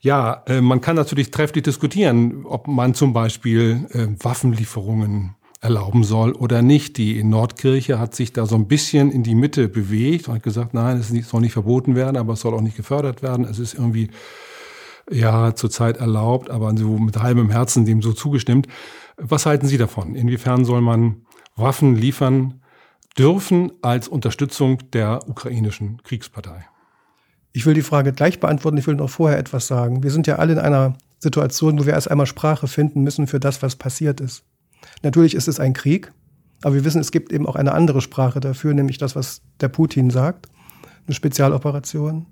Ja, 0.00 0.44
äh, 0.46 0.60
man 0.60 0.80
kann 0.80 0.96
natürlich 0.96 1.30
trefflich 1.30 1.64
diskutieren, 1.64 2.44
ob 2.44 2.68
man 2.68 2.94
zum 2.94 3.12
Beispiel 3.12 3.88
äh, 3.90 4.06
Waffenlieferungen 4.24 5.34
erlauben 5.60 6.04
soll 6.04 6.32
oder 6.32 6.62
nicht. 6.62 6.96
Die 6.98 7.22
Nordkirche 7.24 7.98
hat 7.98 8.14
sich 8.14 8.32
da 8.32 8.46
so 8.46 8.54
ein 8.54 8.68
bisschen 8.68 9.10
in 9.10 9.22
die 9.22 9.34
Mitte 9.34 9.68
bewegt 9.68 10.28
und 10.28 10.34
hat 10.34 10.42
gesagt, 10.42 10.74
nein, 10.74 10.98
es 10.98 11.08
soll 11.28 11.40
nicht 11.40 11.52
verboten 11.52 11.96
werden, 11.96 12.16
aber 12.16 12.34
es 12.34 12.40
soll 12.40 12.54
auch 12.54 12.60
nicht 12.60 12.76
gefördert 12.76 13.22
werden. 13.22 13.44
Es 13.44 13.58
ist 13.58 13.74
irgendwie 13.74 14.10
ja 15.10 15.54
zurzeit 15.54 15.96
erlaubt, 15.96 16.50
aber 16.50 16.76
so 16.76 16.98
mit 16.98 17.16
halbem 17.16 17.50
Herzen 17.50 17.84
dem 17.84 18.02
so 18.02 18.12
zugestimmt. 18.12 18.68
Was 19.16 19.46
halten 19.46 19.66
Sie 19.66 19.78
davon? 19.78 20.14
Inwiefern 20.14 20.64
soll 20.64 20.80
man 20.80 21.22
Waffen 21.56 21.96
liefern 21.96 22.62
dürfen 23.18 23.72
als 23.82 24.06
Unterstützung 24.06 24.78
der 24.92 25.28
ukrainischen 25.28 26.00
Kriegspartei? 26.04 26.66
Ich 27.52 27.66
will 27.66 27.74
die 27.74 27.82
Frage 27.82 28.12
gleich 28.12 28.38
beantworten. 28.38 28.78
Ich 28.78 28.86
will 28.86 28.94
noch 28.94 29.10
vorher 29.10 29.38
etwas 29.38 29.66
sagen. 29.66 30.04
Wir 30.04 30.12
sind 30.12 30.28
ja 30.28 30.36
alle 30.36 30.52
in 30.52 30.58
einer 30.60 30.96
Situation, 31.18 31.80
wo 31.80 31.86
wir 31.86 31.94
erst 31.94 32.08
einmal 32.08 32.26
Sprache 32.26 32.68
finden 32.68 33.02
müssen 33.02 33.26
für 33.26 33.40
das, 33.40 33.60
was 33.62 33.74
passiert 33.74 34.20
ist. 34.20 34.44
Natürlich 35.02 35.34
ist 35.34 35.48
es 35.48 35.60
ein 35.60 35.72
Krieg, 35.72 36.12
aber 36.62 36.74
wir 36.74 36.84
wissen, 36.84 37.00
es 37.00 37.12
gibt 37.12 37.32
eben 37.32 37.46
auch 37.46 37.56
eine 37.56 37.72
andere 37.72 38.00
Sprache 38.00 38.40
dafür, 38.40 38.74
nämlich 38.74 38.98
das, 38.98 39.14
was 39.14 39.42
der 39.60 39.68
Putin 39.68 40.10
sagt, 40.10 40.46
eine 41.06 41.14
Spezialoperation. 41.14 42.26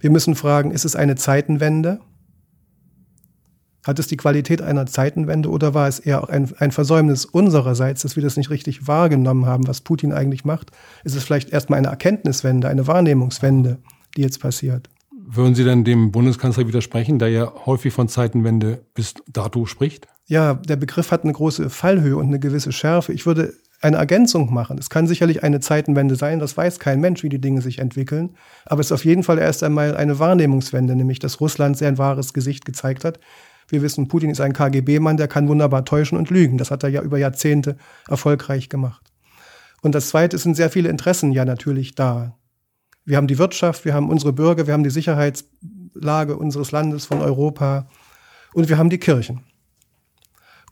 Wir 0.00 0.10
müssen 0.10 0.34
fragen, 0.34 0.70
ist 0.70 0.84
es 0.84 0.96
eine 0.96 1.16
Zeitenwende? 1.16 2.00
Hat 3.84 3.98
es 3.98 4.06
die 4.06 4.16
Qualität 4.16 4.62
einer 4.62 4.86
Zeitenwende 4.86 5.50
oder 5.50 5.74
war 5.74 5.88
es 5.88 5.98
eher 5.98 6.22
auch 6.22 6.28
ein, 6.28 6.50
ein 6.58 6.72
Versäumnis 6.72 7.26
unsererseits, 7.26 8.02
dass 8.02 8.16
wir 8.16 8.22
das 8.22 8.36
nicht 8.36 8.48
richtig 8.48 8.86
wahrgenommen 8.86 9.44
haben, 9.44 9.66
was 9.66 9.82
Putin 9.82 10.12
eigentlich 10.12 10.44
macht? 10.44 10.70
Ist 11.04 11.16
es 11.16 11.24
vielleicht 11.24 11.50
erstmal 11.50 11.78
eine 11.78 11.88
Erkenntniswende, 11.88 12.68
eine 12.68 12.86
Wahrnehmungswende, 12.86 13.78
die 14.16 14.22
jetzt 14.22 14.40
passiert? 14.40 14.88
Würden 15.26 15.54
Sie 15.54 15.64
denn 15.64 15.84
dem 15.84 16.12
Bundeskanzler 16.12 16.66
widersprechen, 16.66 17.18
der 17.18 17.28
ja 17.28 17.52
häufig 17.66 17.92
von 17.92 18.08
Zeitenwende 18.08 18.84
bis 18.94 19.14
dato 19.26 19.66
spricht? 19.66 20.06
Ja, 20.26 20.54
der 20.54 20.76
Begriff 20.76 21.10
hat 21.10 21.24
eine 21.24 21.32
große 21.32 21.68
Fallhöhe 21.68 22.16
und 22.16 22.26
eine 22.26 22.38
gewisse 22.38 22.72
Schärfe. 22.72 23.12
Ich 23.12 23.26
würde 23.26 23.54
eine 23.82 23.98
Ergänzung 23.98 24.52
machen. 24.52 24.78
Es 24.78 24.88
kann 24.88 25.06
sicherlich 25.06 25.42
eine 25.42 25.60
Zeitenwende 25.60 26.16
sein, 26.16 26.38
das 26.38 26.56
weiß 26.56 26.78
kein 26.78 27.00
Mensch, 27.00 27.22
wie 27.22 27.28
die 27.28 27.40
Dinge 27.40 27.60
sich 27.60 27.78
entwickeln. 27.78 28.34
Aber 28.64 28.80
es 28.80 28.86
ist 28.86 28.92
auf 28.92 29.04
jeden 29.04 29.22
Fall 29.22 29.38
erst 29.38 29.62
einmal 29.62 29.96
eine 29.96 30.18
Wahrnehmungswende, 30.18 30.96
nämlich 30.96 31.18
dass 31.18 31.40
Russland 31.40 31.76
sehr 31.76 31.88
ein 31.88 31.98
wahres 31.98 32.32
Gesicht 32.32 32.64
gezeigt 32.64 33.04
hat. 33.04 33.20
Wir 33.68 33.82
wissen, 33.82 34.08
Putin 34.08 34.30
ist 34.30 34.40
ein 34.40 34.54
KGB-Mann, 34.54 35.18
der 35.18 35.28
kann 35.28 35.48
wunderbar 35.48 35.84
täuschen 35.84 36.16
und 36.16 36.30
lügen. 36.30 36.56
Das 36.56 36.70
hat 36.70 36.82
er 36.82 36.88
ja 36.88 37.02
über 37.02 37.18
Jahrzehnte 37.18 37.76
erfolgreich 38.08 38.68
gemacht. 38.70 39.12
Und 39.82 39.94
das 39.94 40.08
Zweite, 40.08 40.38
sind 40.38 40.54
sehr 40.54 40.70
viele 40.70 40.88
Interessen 40.88 41.32
ja 41.32 41.44
natürlich 41.44 41.94
da. 41.94 42.38
Wir 43.04 43.18
haben 43.18 43.26
die 43.26 43.38
Wirtschaft, 43.38 43.84
wir 43.84 43.92
haben 43.92 44.08
unsere 44.08 44.32
Bürger, 44.32 44.66
wir 44.66 44.72
haben 44.72 44.84
die 44.84 44.90
Sicherheitslage 44.90 46.36
unseres 46.38 46.72
Landes 46.72 47.04
von 47.04 47.20
Europa 47.20 47.86
und 48.54 48.70
wir 48.70 48.78
haben 48.78 48.88
die 48.88 48.98
Kirchen. 48.98 49.40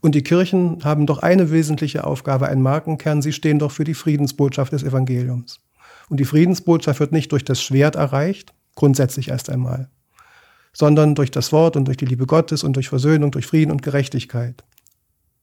Und 0.03 0.15
die 0.15 0.21
Kirchen 0.21 0.83
haben 0.83 1.05
doch 1.05 1.19
eine 1.19 1.49
wesentliche 1.49 2.03
Aufgabe, 2.03 2.49
einen 2.49 2.61
Markenkern. 2.61 3.21
Sie 3.21 3.31
stehen 3.31 3.57
doch 3.57 3.71
für 3.71 3.85
die 3.85 3.93
Friedensbotschaft 3.93 4.73
des 4.73 4.83
Evangeliums. 4.83 5.61
Und 6.09 6.19
die 6.19 6.25
Friedensbotschaft 6.25 6.99
wird 6.99 7.13
nicht 7.13 7.31
durch 7.31 7.45
das 7.45 7.63
Schwert 7.63 7.95
erreicht, 7.95 8.53
grundsätzlich 8.75 9.29
erst 9.29 9.49
einmal, 9.49 9.89
sondern 10.73 11.15
durch 11.15 11.31
das 11.31 11.53
Wort 11.53 11.77
und 11.77 11.85
durch 11.85 11.95
die 11.95 12.05
Liebe 12.05 12.25
Gottes 12.25 12.65
und 12.65 12.75
durch 12.75 12.89
Versöhnung, 12.89 13.31
durch 13.31 13.45
Frieden 13.45 13.71
und 13.71 13.81
Gerechtigkeit. 13.81 14.65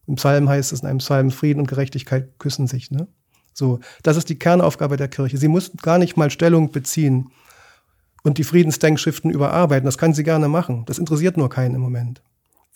Im 0.07 0.17
Psalm 0.17 0.47
heißt 0.47 0.75
es 0.75 0.81
in 0.81 0.88
einem 0.88 0.99
Psalm, 0.99 1.31
Frieden 1.31 1.61
und 1.61 1.67
Gerechtigkeit 1.67 2.38
küssen 2.38 2.67
sich. 2.67 2.90
Ne? 2.90 3.09
So, 3.55 3.81
das 4.02 4.19
ist 4.19 4.29
die 4.29 4.38
Kernaufgabe 4.38 4.99
der 4.99 5.09
Kirche. 5.09 5.38
Sie 5.38 5.49
muss 5.49 5.73
gar 5.81 5.97
nicht 5.97 6.19
mal 6.19 6.31
Stellung 6.31 6.71
beziehen 6.71 7.31
und 8.25 8.37
die 8.37 8.45
Friedensdenkschriften 8.45 9.31
überarbeiten. 9.31 9.87
Das 9.87 9.97
kann 9.97 10.12
sie 10.12 10.23
gerne 10.23 10.49
machen. 10.49 10.85
Das 10.85 10.99
interessiert 10.99 11.38
nur 11.38 11.49
keinen 11.49 11.76
im 11.76 11.81
Moment. 11.81 12.21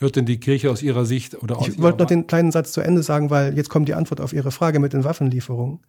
Wird 0.04 0.16
denn 0.16 0.26
die 0.26 0.38
Kirche 0.38 0.70
aus 0.70 0.82
Ihrer 0.82 1.06
Sicht 1.06 1.42
oder 1.42 1.56
aus 1.56 1.66
Ich 1.66 1.80
wollte 1.80 2.00
noch 2.00 2.06
den 2.06 2.26
kleinen 2.26 2.52
Satz 2.52 2.72
zu 2.72 2.82
Ende 2.82 3.02
sagen, 3.02 3.30
weil 3.30 3.56
jetzt 3.56 3.70
kommt 3.70 3.88
die 3.88 3.94
Antwort 3.94 4.20
auf 4.20 4.34
Ihre 4.34 4.50
Frage 4.50 4.78
mit 4.78 4.92
den 4.92 5.02
Waffenlieferungen. 5.02 5.80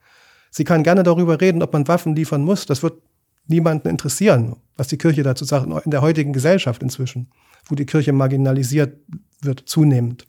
Sie 0.52 0.64
kann 0.64 0.84
gerne 0.84 1.04
darüber 1.04 1.42
reden, 1.42 1.62
ob 1.62 1.74
man 1.74 1.86
Waffen 1.90 2.16
liefern 2.16 2.42
muss. 2.42 2.66
Das 2.66 2.82
wird 2.82 3.02
niemanden 3.48 3.90
interessieren, 3.90 4.56
was 4.78 4.88
die 4.88 4.98
Kirche 4.98 5.22
dazu 5.22 5.44
sagt, 5.44 5.68
in 5.84 5.92
der 5.92 6.02
heutigen 6.02 6.32
Gesellschaft 6.32 6.82
inzwischen, 6.82 7.28
wo 7.68 7.76
die 7.76 7.86
Kirche 7.86 8.14
marginalisiert 8.14 8.98
wird, 9.42 9.64
zunehmend 9.66 10.26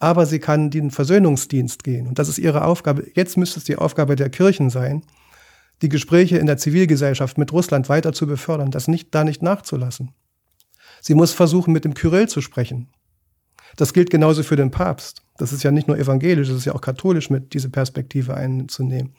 aber 0.00 0.26
sie 0.26 0.38
kann 0.38 0.70
den 0.70 0.90
Versöhnungsdienst 0.90 1.82
gehen. 1.82 2.06
Und 2.06 2.18
das 2.18 2.28
ist 2.28 2.36
ihre 2.36 2.64
Aufgabe. 2.64 3.06
Jetzt 3.14 3.38
müsste 3.38 3.58
es 3.58 3.64
die 3.64 3.76
Aufgabe 3.76 4.16
der 4.16 4.28
Kirchen 4.28 4.68
sein, 4.68 5.02
die 5.80 5.88
Gespräche 5.88 6.36
in 6.36 6.46
der 6.46 6.58
Zivilgesellschaft 6.58 7.38
mit 7.38 7.52
Russland 7.52 7.88
weiter 7.88 8.12
zu 8.12 8.26
befördern, 8.26 8.70
das 8.70 8.88
nicht, 8.88 9.14
da 9.14 9.24
nicht 9.24 9.42
nachzulassen. 9.42 10.10
Sie 11.00 11.14
muss 11.14 11.32
versuchen, 11.32 11.72
mit 11.72 11.84
dem 11.84 11.94
Kyrill 11.94 12.28
zu 12.28 12.40
sprechen. 12.40 12.88
Das 13.76 13.92
gilt 13.92 14.10
genauso 14.10 14.42
für 14.42 14.56
den 14.56 14.70
Papst. 14.70 15.22
Das 15.36 15.52
ist 15.52 15.62
ja 15.62 15.70
nicht 15.70 15.88
nur 15.88 15.98
evangelisch, 15.98 16.48
das 16.48 16.58
ist 16.58 16.64
ja 16.64 16.74
auch 16.74 16.80
katholisch, 16.80 17.30
mit 17.30 17.54
diese 17.54 17.70
Perspektive 17.70 18.34
einzunehmen. 18.34 19.14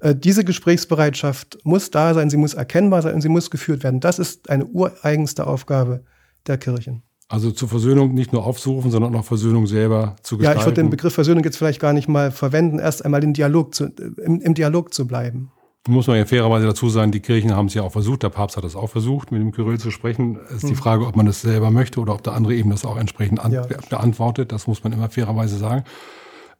Äh, 0.00 0.14
diese 0.16 0.44
Gesprächsbereitschaft 0.44 1.58
muss 1.64 1.90
da 1.90 2.14
sein, 2.14 2.30
sie 2.30 2.36
muss 2.36 2.54
erkennbar 2.54 3.02
sein 3.02 3.14
und 3.14 3.20
sie 3.20 3.28
muss 3.28 3.50
geführt 3.50 3.84
werden. 3.84 4.00
Das 4.00 4.18
ist 4.18 4.50
eine 4.50 4.66
ureigenste 4.66 5.46
Aufgabe 5.46 6.04
der 6.46 6.58
Kirchen. 6.58 7.02
Also 7.28 7.52
zur 7.52 7.68
Versöhnung 7.68 8.12
nicht 8.12 8.32
nur 8.32 8.44
aufzurufen, 8.44 8.90
sondern 8.90 9.14
auch 9.14 9.24
Versöhnung 9.24 9.68
selber 9.68 10.16
zu 10.22 10.36
gestalten. 10.36 10.58
Ja, 10.58 10.60
ich 10.60 10.66
würde 10.66 10.82
den 10.82 10.90
Begriff 10.90 11.14
Versöhnung 11.14 11.44
jetzt 11.44 11.58
vielleicht 11.58 11.78
gar 11.78 11.92
nicht 11.92 12.08
mal 12.08 12.32
verwenden, 12.32 12.80
erst 12.80 13.04
einmal 13.04 13.22
im 13.22 13.34
Dialog 13.34 13.72
zu, 13.72 13.84
im, 13.84 14.40
im 14.40 14.54
Dialog 14.54 14.92
zu 14.92 15.06
bleiben. 15.06 15.52
Muss 15.88 16.06
man 16.06 16.16
ja 16.18 16.26
fairerweise 16.26 16.66
dazu 16.66 16.90
sagen, 16.90 17.10
die 17.10 17.20
Kirchen 17.20 17.54
haben 17.54 17.66
es 17.66 17.74
ja 17.74 17.82
auch 17.82 17.92
versucht, 17.92 18.22
der 18.22 18.28
Papst 18.28 18.58
hat 18.58 18.64
es 18.64 18.76
auch 18.76 18.88
versucht, 18.88 19.32
mit 19.32 19.40
dem 19.40 19.50
Kyrill 19.50 19.78
zu 19.78 19.90
sprechen. 19.90 20.38
Es 20.48 20.56
ist 20.56 20.68
die 20.68 20.74
Frage, 20.74 21.06
ob 21.06 21.16
man 21.16 21.24
das 21.24 21.40
selber 21.40 21.70
möchte 21.70 22.00
oder 22.00 22.12
ob 22.12 22.22
der 22.22 22.34
andere 22.34 22.54
eben 22.54 22.68
das 22.68 22.84
auch 22.84 22.98
entsprechend 22.98 23.40
ja. 23.50 23.66
beantwortet. 23.88 24.52
Das 24.52 24.66
muss 24.66 24.84
man 24.84 24.92
immer 24.92 25.08
fairerweise 25.08 25.56
sagen. 25.56 25.84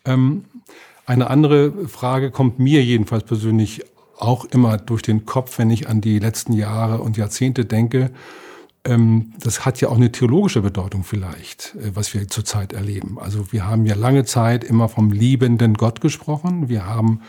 Ähm, 0.07 0.45
eine 1.05 1.29
andere 1.29 1.89
Frage 1.89 2.31
kommt 2.31 2.59
mir 2.59 2.83
jedenfalls 2.83 3.25
persönlich 3.25 3.83
auch 4.17 4.47
immer 4.47 4.79
durch 4.79 5.03
den 5.03 5.27
Kopf, 5.27 5.59
wenn 5.59 5.71
ich 5.71 5.89
an 5.89 6.01
die 6.01 6.19
letzten 6.19 6.53
Jahre 6.53 7.03
und 7.03 7.17
Jahrzehnte 7.17 7.67
denke. 7.67 8.11
Ähm, 8.85 9.35
das 9.39 9.67
hat 9.67 9.81
ja 9.83 9.89
auch 9.89 9.97
eine 9.97 10.13
theologische 10.13 10.63
Bedeutung 10.63 11.05
vielleicht, 11.05 11.75
äh, 11.77 11.95
was 11.95 12.15
wir 12.15 12.29
zurzeit 12.29 12.73
erleben. 12.73 13.19
Also 13.21 13.53
wir 13.53 13.67
haben 13.67 13.85
ja 13.85 13.95
lange 13.95 14.25
Zeit 14.25 14.65
immer 14.65 14.89
vom 14.89 15.11
liebenden 15.11 15.75
Gott 15.75 16.01
gesprochen. 16.01 16.69
Wir 16.71 16.87
haben 16.87 17.21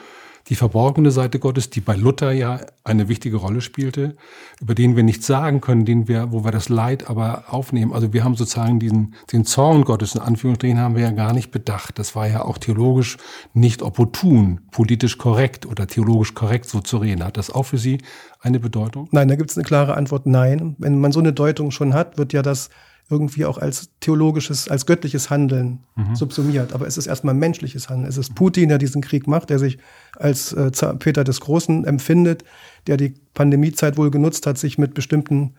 die 0.51 0.55
verborgene 0.55 1.11
Seite 1.11 1.39
Gottes, 1.39 1.69
die 1.69 1.79
bei 1.79 1.95
Luther 1.95 2.33
ja 2.33 2.59
eine 2.83 3.07
wichtige 3.07 3.37
Rolle 3.37 3.61
spielte, 3.61 4.17
über 4.59 4.75
den 4.75 4.97
wir 4.97 5.03
nichts 5.03 5.25
sagen 5.25 5.61
können, 5.61 5.85
den 5.85 6.09
wir, 6.09 6.33
wo 6.33 6.43
wir 6.43 6.51
das 6.51 6.67
Leid 6.67 7.09
aber 7.09 7.45
aufnehmen. 7.47 7.93
Also 7.93 8.11
wir 8.11 8.25
haben 8.25 8.35
sozusagen 8.35 8.77
diesen, 8.77 9.15
den 9.31 9.45
Zorn 9.45 9.85
Gottes 9.85 10.13
in 10.13 10.19
Anführungsstrichen 10.19 10.77
haben 10.77 10.97
wir 10.97 11.03
ja 11.03 11.11
gar 11.11 11.31
nicht 11.31 11.51
bedacht. 11.51 11.97
Das 11.97 12.17
war 12.17 12.27
ja 12.27 12.43
auch 12.43 12.57
theologisch 12.57 13.15
nicht 13.53 13.81
opportun, 13.81 14.59
politisch 14.71 15.17
korrekt 15.17 15.65
oder 15.65 15.87
theologisch 15.87 16.33
korrekt 16.33 16.65
so 16.65 16.81
zu 16.81 16.97
reden. 16.97 17.23
Hat 17.23 17.37
das 17.37 17.49
auch 17.49 17.63
für 17.63 17.77
Sie 17.77 17.99
eine 18.41 18.59
Bedeutung? 18.59 19.07
Nein, 19.11 19.29
da 19.29 19.37
gibt 19.37 19.51
es 19.51 19.57
eine 19.57 19.63
klare 19.63 19.95
Antwort, 19.95 20.25
nein. 20.25 20.75
Wenn 20.79 20.99
man 20.99 21.13
so 21.13 21.21
eine 21.21 21.31
Deutung 21.31 21.71
schon 21.71 21.93
hat, 21.93 22.17
wird 22.17 22.33
ja 22.33 22.41
das 22.41 22.69
irgendwie 23.11 23.45
auch 23.45 23.57
als 23.57 23.89
theologisches, 23.99 24.69
als 24.69 24.85
göttliches 24.85 25.29
Handeln 25.29 25.83
mhm. 25.95 26.15
subsumiert. 26.15 26.73
Aber 26.73 26.87
es 26.87 26.97
ist 26.97 27.07
erstmal 27.07 27.35
menschliches 27.35 27.89
Handeln. 27.89 28.09
Es 28.09 28.17
ist 28.17 28.33
Putin, 28.33 28.69
der 28.69 28.77
diesen 28.77 29.01
Krieg 29.01 29.27
macht, 29.27 29.49
der 29.49 29.59
sich 29.59 29.77
als 30.15 30.53
äh, 30.53 30.71
Peter 30.97 31.23
des 31.23 31.41
Großen 31.41 31.85
empfindet, 31.85 32.43
der 32.87 32.97
die 32.97 33.13
Pandemiezeit 33.33 33.97
wohl 33.97 34.09
genutzt 34.09 34.47
hat, 34.47 34.57
sich 34.57 34.77
mit 34.77 34.93
bestimmten 34.93 35.55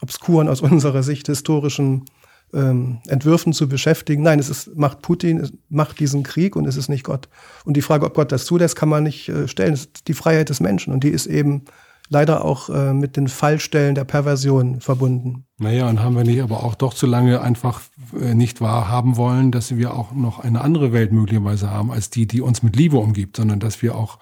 obskuren, 0.00 0.48
aus 0.48 0.60
unserer 0.62 1.02
Sicht 1.02 1.26
historischen 1.28 2.06
ähm, 2.54 2.98
Entwürfen 3.06 3.52
zu 3.52 3.68
beschäftigen. 3.68 4.22
Nein, 4.22 4.38
es 4.38 4.48
ist, 4.48 4.76
macht 4.76 5.02
Putin, 5.02 5.40
es 5.40 5.52
macht 5.68 6.00
diesen 6.00 6.22
Krieg 6.22 6.56
und 6.56 6.66
es 6.66 6.76
ist 6.76 6.88
nicht 6.88 7.04
Gott. 7.04 7.28
Und 7.64 7.76
die 7.76 7.82
Frage, 7.82 8.06
ob 8.06 8.14
Gott 8.14 8.32
das 8.32 8.46
zulässt, 8.46 8.76
kann 8.76 8.88
man 8.88 9.02
nicht 9.02 9.28
äh, 9.28 9.46
stellen. 9.46 9.74
Es 9.74 9.80
ist 9.80 10.08
die 10.08 10.14
Freiheit 10.14 10.48
des 10.48 10.60
Menschen 10.60 10.92
und 10.92 11.04
die 11.04 11.10
ist 11.10 11.26
eben 11.26 11.64
leider 12.08 12.44
auch 12.44 12.68
äh, 12.68 12.92
mit 12.92 13.16
den 13.16 13.28
Fallstellen 13.28 13.94
der 13.94 14.04
Perversion 14.04 14.80
verbunden. 14.80 15.46
Naja, 15.58 15.88
und 15.88 16.02
haben 16.02 16.16
wir 16.16 16.24
nicht 16.24 16.42
aber 16.42 16.62
auch 16.62 16.74
doch 16.74 16.94
zu 16.94 17.06
lange 17.06 17.40
einfach 17.40 17.80
äh, 18.18 18.34
nicht 18.34 18.60
wahrhaben 18.60 19.16
wollen, 19.16 19.52
dass 19.52 19.76
wir 19.76 19.94
auch 19.94 20.12
noch 20.12 20.38
eine 20.38 20.60
andere 20.60 20.92
Welt 20.92 21.12
möglicherweise 21.12 21.70
haben, 21.70 21.90
als 21.90 22.10
die, 22.10 22.26
die 22.26 22.40
uns 22.40 22.62
mit 22.62 22.76
Liebe 22.76 22.98
umgibt, 22.98 23.36
sondern 23.36 23.60
dass 23.60 23.82
wir 23.82 23.96
auch 23.96 24.18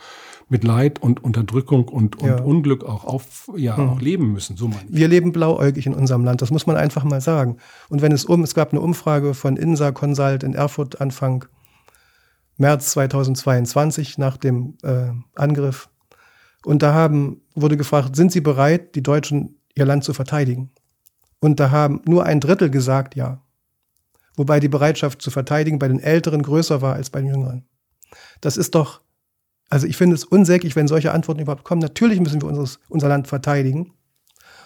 mit 0.49 0.65
Leid 0.65 1.03
und 1.03 1.25
Unterdrückung 1.25 1.89
und, 1.89 2.17
und 2.21 2.29
ja. 2.29 2.41
Unglück 2.43 2.85
auch 2.85 3.05
auf, 3.05 3.51
ja, 3.57 3.77
hm. 3.77 3.89
auch 3.89 4.01
leben 4.01 4.33
müssen. 4.33 4.57
So 4.57 4.69
meine 4.69 4.83
ich. 4.89 4.95
Wir 4.95 5.09
leben 5.09 5.33
blauäugig 5.33 5.87
in 5.87 5.95
unserem 5.95 6.25
Land, 6.25 6.43
das 6.43 6.51
muss 6.51 6.67
man 6.67 6.77
einfach 6.77 7.05
mal 7.05 7.21
sagen. 7.21 7.57
Und 7.89 8.03
wenn 8.03 8.13
es 8.13 8.25
um, 8.25 8.43
es 8.43 8.55
gab 8.55 8.73
eine 8.73 8.81
Umfrage 8.81 9.35
von 9.35 9.57
INSA 9.57 9.93
Consult 9.93 10.43
in 10.43 10.55
Erfurt 10.55 11.01
Anfang 11.01 11.47
März 12.59 12.93
2022 12.93 14.19
nach 14.19 14.37
dem 14.37 14.77
äh, 14.83 15.11
Angriff 15.35 15.89
und 16.65 16.83
da 16.83 16.95
haben, 16.95 17.43
wurde 17.55 17.77
gefragt, 17.77 18.17
sind 18.17 18.33
Sie 18.33 18.41
bereit, 18.41 18.95
die 18.95 19.03
Deutschen 19.03 19.57
ihr 19.75 19.85
Land 19.85 20.05
zu 20.05 20.15
verteidigen? 20.15 20.71
Und 21.41 21.59
da 21.59 21.71
haben 21.71 22.01
nur 22.05 22.25
ein 22.25 22.41
Drittel 22.41 22.71
gesagt, 22.71 23.17
ja. 23.17 23.43
Wobei 24.37 24.61
die 24.61 24.69
Bereitschaft 24.69 25.21
zu 25.21 25.31
verteidigen 25.31 25.79
bei 25.79 25.89
den 25.89 26.01
Älteren 26.01 26.43
größer 26.43 26.81
war 26.81 26.95
als 26.95 27.11
bei 27.11 27.21
den 27.21 27.31
Jüngeren. 27.31 27.67
Das 28.41 28.57
ist 28.57 28.75
doch, 28.75 29.01
also 29.69 29.87
ich 29.87 29.97
finde 29.97 30.15
es 30.15 30.25
unsäglich, 30.25 30.77
wenn 30.77 30.89
solche 30.89 31.13
Antworten 31.13 31.41
überhaupt 31.41 31.65
kommen. 31.65 31.81
Natürlich 31.81 32.21
müssen 32.21 32.41
wir 32.41 32.49
unseres, 32.49 32.79
unser 32.89 33.09
Land 33.09 33.27
verteidigen. 33.27 33.93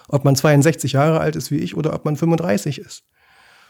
Ob 0.07 0.23
man 0.23 0.35
62 0.35 0.93
Jahre 0.93 1.19
alt 1.19 1.35
ist 1.35 1.51
wie 1.51 1.57
ich 1.57 1.75
oder 1.75 1.93
ob 1.93 2.05
man 2.05 2.15
35 2.15 2.79
ist. 2.79 3.03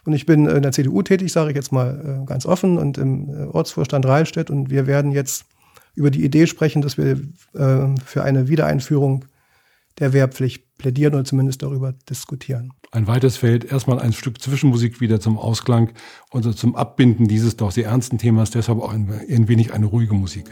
Und 0.05 0.13
ich 0.13 0.25
bin 0.25 0.45
in 0.45 0.61
der 0.61 0.71
CDU 0.71 1.01
tätig, 1.01 1.31
sage 1.31 1.49
ich 1.51 1.55
jetzt 1.55 1.71
mal 1.71 2.21
äh, 2.23 2.25
ganz 2.25 2.45
offen, 2.45 2.77
und 2.77 2.97
im 2.97 3.29
äh, 3.29 3.45
Ortsvorstand 3.45 4.05
Rahlstedt. 4.05 4.49
Und 4.49 4.69
wir 4.69 4.87
werden 4.87 5.11
jetzt 5.11 5.45
über 5.97 6.11
die 6.11 6.23
Idee 6.23 6.47
sprechen, 6.47 6.81
dass 6.81 6.97
wir 6.97 7.19
äh, 7.53 7.95
für 8.05 8.23
eine 8.23 8.47
Wiedereinführung 8.47 9.25
der 9.99 10.13
Wehrpflicht 10.13 10.77
plädieren 10.77 11.15
oder 11.15 11.25
zumindest 11.25 11.63
darüber 11.63 11.93
diskutieren. 12.07 12.71
Ein 12.91 13.07
weites 13.07 13.37
Feld, 13.37 13.65
erstmal 13.65 13.99
ein 13.99 14.13
Stück 14.13 14.39
Zwischenmusik 14.39 15.01
wieder 15.01 15.19
zum 15.19 15.37
Ausklang 15.37 15.91
und 16.29 16.55
zum 16.55 16.75
Abbinden 16.75 17.27
dieses 17.27 17.57
doch 17.57 17.71
sehr 17.71 17.87
ernsten 17.87 18.19
Themas, 18.19 18.51
deshalb 18.51 18.79
auch 18.79 18.93
ein, 18.93 19.11
ein 19.11 19.47
wenig 19.47 19.73
eine 19.73 19.87
ruhige 19.87 20.13
Musik. 20.13 20.45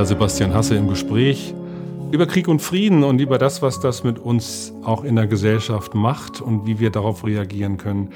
Edgar 0.00 0.06
Sebastian 0.06 0.54
Hasse 0.54 0.76
im 0.76 0.88
Gespräch 0.88 1.52
über 2.10 2.24
Krieg 2.24 2.48
und 2.48 2.62
Frieden 2.62 3.04
und 3.04 3.20
über 3.20 3.36
das, 3.36 3.60
was 3.60 3.80
das 3.80 4.02
mit 4.02 4.18
uns 4.18 4.72
auch 4.82 5.04
in 5.04 5.14
der 5.14 5.26
Gesellschaft 5.26 5.94
macht 5.94 6.40
und 6.40 6.66
wie 6.66 6.80
wir 6.80 6.88
darauf 6.88 7.22
reagieren 7.26 7.76
können. 7.76 8.08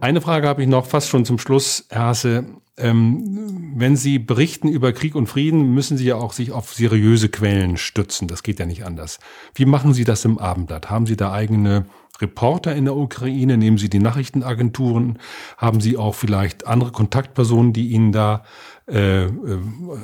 Eine 0.00 0.20
Frage 0.20 0.48
habe 0.48 0.62
ich 0.62 0.68
noch 0.68 0.86
fast 0.86 1.08
schon 1.08 1.24
zum 1.24 1.38
Schluss, 1.38 1.86
Herr 1.88 2.06
Hasse. 2.06 2.46
Ähm, 2.80 3.72
wenn 3.76 3.96
Sie 3.96 4.18
berichten 4.18 4.68
über 4.68 4.92
Krieg 4.92 5.14
und 5.14 5.26
Frieden, 5.26 5.74
müssen 5.74 5.96
Sie 5.96 6.06
ja 6.06 6.16
auch 6.16 6.32
sich 6.32 6.52
auf 6.52 6.74
seriöse 6.74 7.28
Quellen 7.28 7.76
stützen. 7.76 8.28
Das 8.28 8.42
geht 8.42 8.58
ja 8.58 8.66
nicht 8.66 8.84
anders. 8.84 9.18
Wie 9.54 9.64
machen 9.64 9.94
Sie 9.94 10.04
das 10.04 10.24
im 10.24 10.38
Abendblatt? 10.38 10.90
Haben 10.90 11.06
Sie 11.06 11.16
da 11.16 11.32
eigene 11.32 11.86
Reporter 12.20 12.74
in 12.74 12.84
der 12.84 12.96
Ukraine? 12.96 13.56
Nehmen 13.56 13.78
Sie 13.78 13.88
die 13.88 13.98
Nachrichtenagenturen? 13.98 15.18
Haben 15.56 15.80
Sie 15.80 15.96
auch 15.96 16.14
vielleicht 16.14 16.66
andere 16.66 16.92
Kontaktpersonen, 16.92 17.72
die 17.72 17.90
Ihnen 17.90 18.12
da 18.12 18.44
äh, 18.88 19.24
äh, 19.24 19.30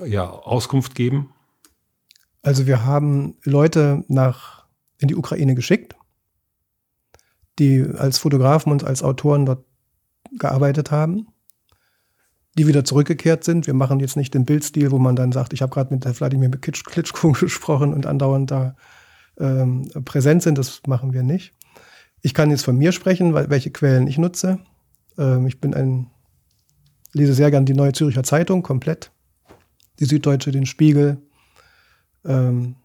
ja, 0.06 0.28
Auskunft 0.28 0.94
geben? 0.94 1.30
Also 2.42 2.66
wir 2.66 2.84
haben 2.84 3.34
Leute 3.42 4.04
nach 4.08 4.66
in 4.98 5.08
die 5.08 5.16
Ukraine 5.16 5.54
geschickt, 5.54 5.96
die 7.58 7.84
als 7.96 8.18
Fotografen 8.18 8.72
und 8.72 8.84
als 8.84 9.02
Autoren 9.02 9.46
dort 9.46 9.64
gearbeitet 10.38 10.90
haben. 10.90 11.26
Die 12.56 12.66
wieder 12.66 12.84
zurückgekehrt 12.84 13.44
sind. 13.44 13.66
Wir 13.66 13.74
machen 13.74 14.00
jetzt 14.00 14.16
nicht 14.16 14.34
den 14.34 14.44
Bildstil, 14.44 14.90
wo 14.90 14.98
man 14.98 15.16
dann 15.16 15.32
sagt, 15.32 15.52
ich 15.52 15.62
habe 15.62 15.72
gerade 15.72 15.92
mit 15.92 16.04
der 16.04 16.18
Wladimir 16.18 16.50
Klitschko 16.50 17.32
gesprochen 17.40 17.92
und 17.92 18.06
andauernd 18.06 18.50
da 18.50 18.76
ähm, 19.38 19.90
präsent 20.04 20.42
sind. 20.42 20.58
Das 20.58 20.80
machen 20.86 21.12
wir 21.12 21.22
nicht. 21.22 21.54
Ich 22.22 22.34
kann 22.34 22.50
jetzt 22.50 22.64
von 22.64 22.76
mir 22.76 22.92
sprechen, 22.92 23.34
weil, 23.34 23.50
welche 23.50 23.70
Quellen 23.70 24.06
ich 24.06 24.18
nutze. 24.18 24.58
Ähm, 25.18 25.46
ich 25.46 25.60
bin 25.60 25.74
ein, 25.74 26.10
lese 27.12 27.34
sehr 27.34 27.50
gern 27.50 27.66
die 27.66 27.74
Neue 27.74 27.92
Züricher 27.92 28.22
Zeitung 28.22 28.62
komplett, 28.62 29.12
die 30.00 30.06
Süddeutsche, 30.06 30.50
den 30.50 30.66
Spiegel, 30.66 31.18
ähm, 32.24 32.76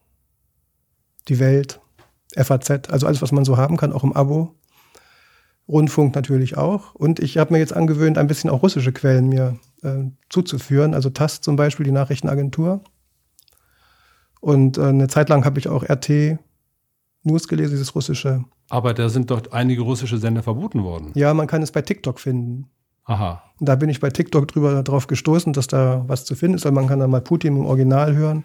die 1.30 1.40
Welt, 1.40 1.80
FAZ, 2.36 2.90
also 2.90 3.08
alles, 3.08 3.22
was 3.22 3.32
man 3.32 3.46
so 3.46 3.58
haben 3.58 3.78
kann, 3.78 3.94
auch 3.94 4.04
im 4.04 4.14
Abo. 4.14 4.56
Rundfunk 5.72 6.14
natürlich 6.14 6.58
auch. 6.58 6.94
Und 6.94 7.20
ich 7.20 7.38
habe 7.38 7.54
mir 7.54 7.60
jetzt 7.60 7.74
angewöhnt, 7.74 8.18
ein 8.18 8.28
bisschen 8.28 8.50
auch 8.50 8.62
russische 8.62 8.92
Quellen 8.92 9.30
mir 9.30 9.58
äh, 9.82 10.04
zuzuführen. 10.30 10.94
Also 10.94 11.10
TASS 11.10 11.42
zum 11.42 11.56
Beispiel, 11.56 11.86
die 11.86 11.92
Nachrichtenagentur. 11.92 12.84
Und 14.42 14.78
äh, 14.78 14.84
eine 14.84 15.08
Zeit 15.08 15.30
lang 15.30 15.46
habe 15.46 15.60
ich 15.60 15.70
auch 15.70 15.84
RT 15.84 16.38
News 17.24 17.48
gelesen, 17.48 17.72
dieses 17.72 17.96
russische. 17.96 18.44
Aber 18.70 18.94
da 18.94 19.10
sind 19.10 19.32
doch 19.32 19.52
einige 19.52 19.82
russische 19.82 20.18
Sender 20.18 20.44
verboten 20.44 20.84
worden. 20.84 21.12
Ja, 21.14 21.34
man 21.34 21.48
kann 21.48 21.62
es 21.62 21.72
bei 21.72 21.82
TikTok 21.82 22.20
finden. 22.20 22.68
Aha. 23.06 23.44
Und 23.60 23.70
da 23.70 23.76
bin 23.76 23.90
ich 23.90 24.00
bei 24.00 24.10
TikTok 24.10 24.48
drüber 24.48 24.84
drauf 24.84 25.08
gestoßen, 25.08 25.54
dass 25.54 25.68
da 25.68 26.04
was 26.08 26.26
zu 26.26 26.36
finden 26.36 26.56
ist, 26.56 26.66
weil 26.66 26.72
man 26.72 26.88
kann 26.88 27.00
dann 27.00 27.10
mal 27.10 27.22
Putin 27.22 27.56
im 27.56 27.66
Original 27.66 28.16
hören. 28.16 28.44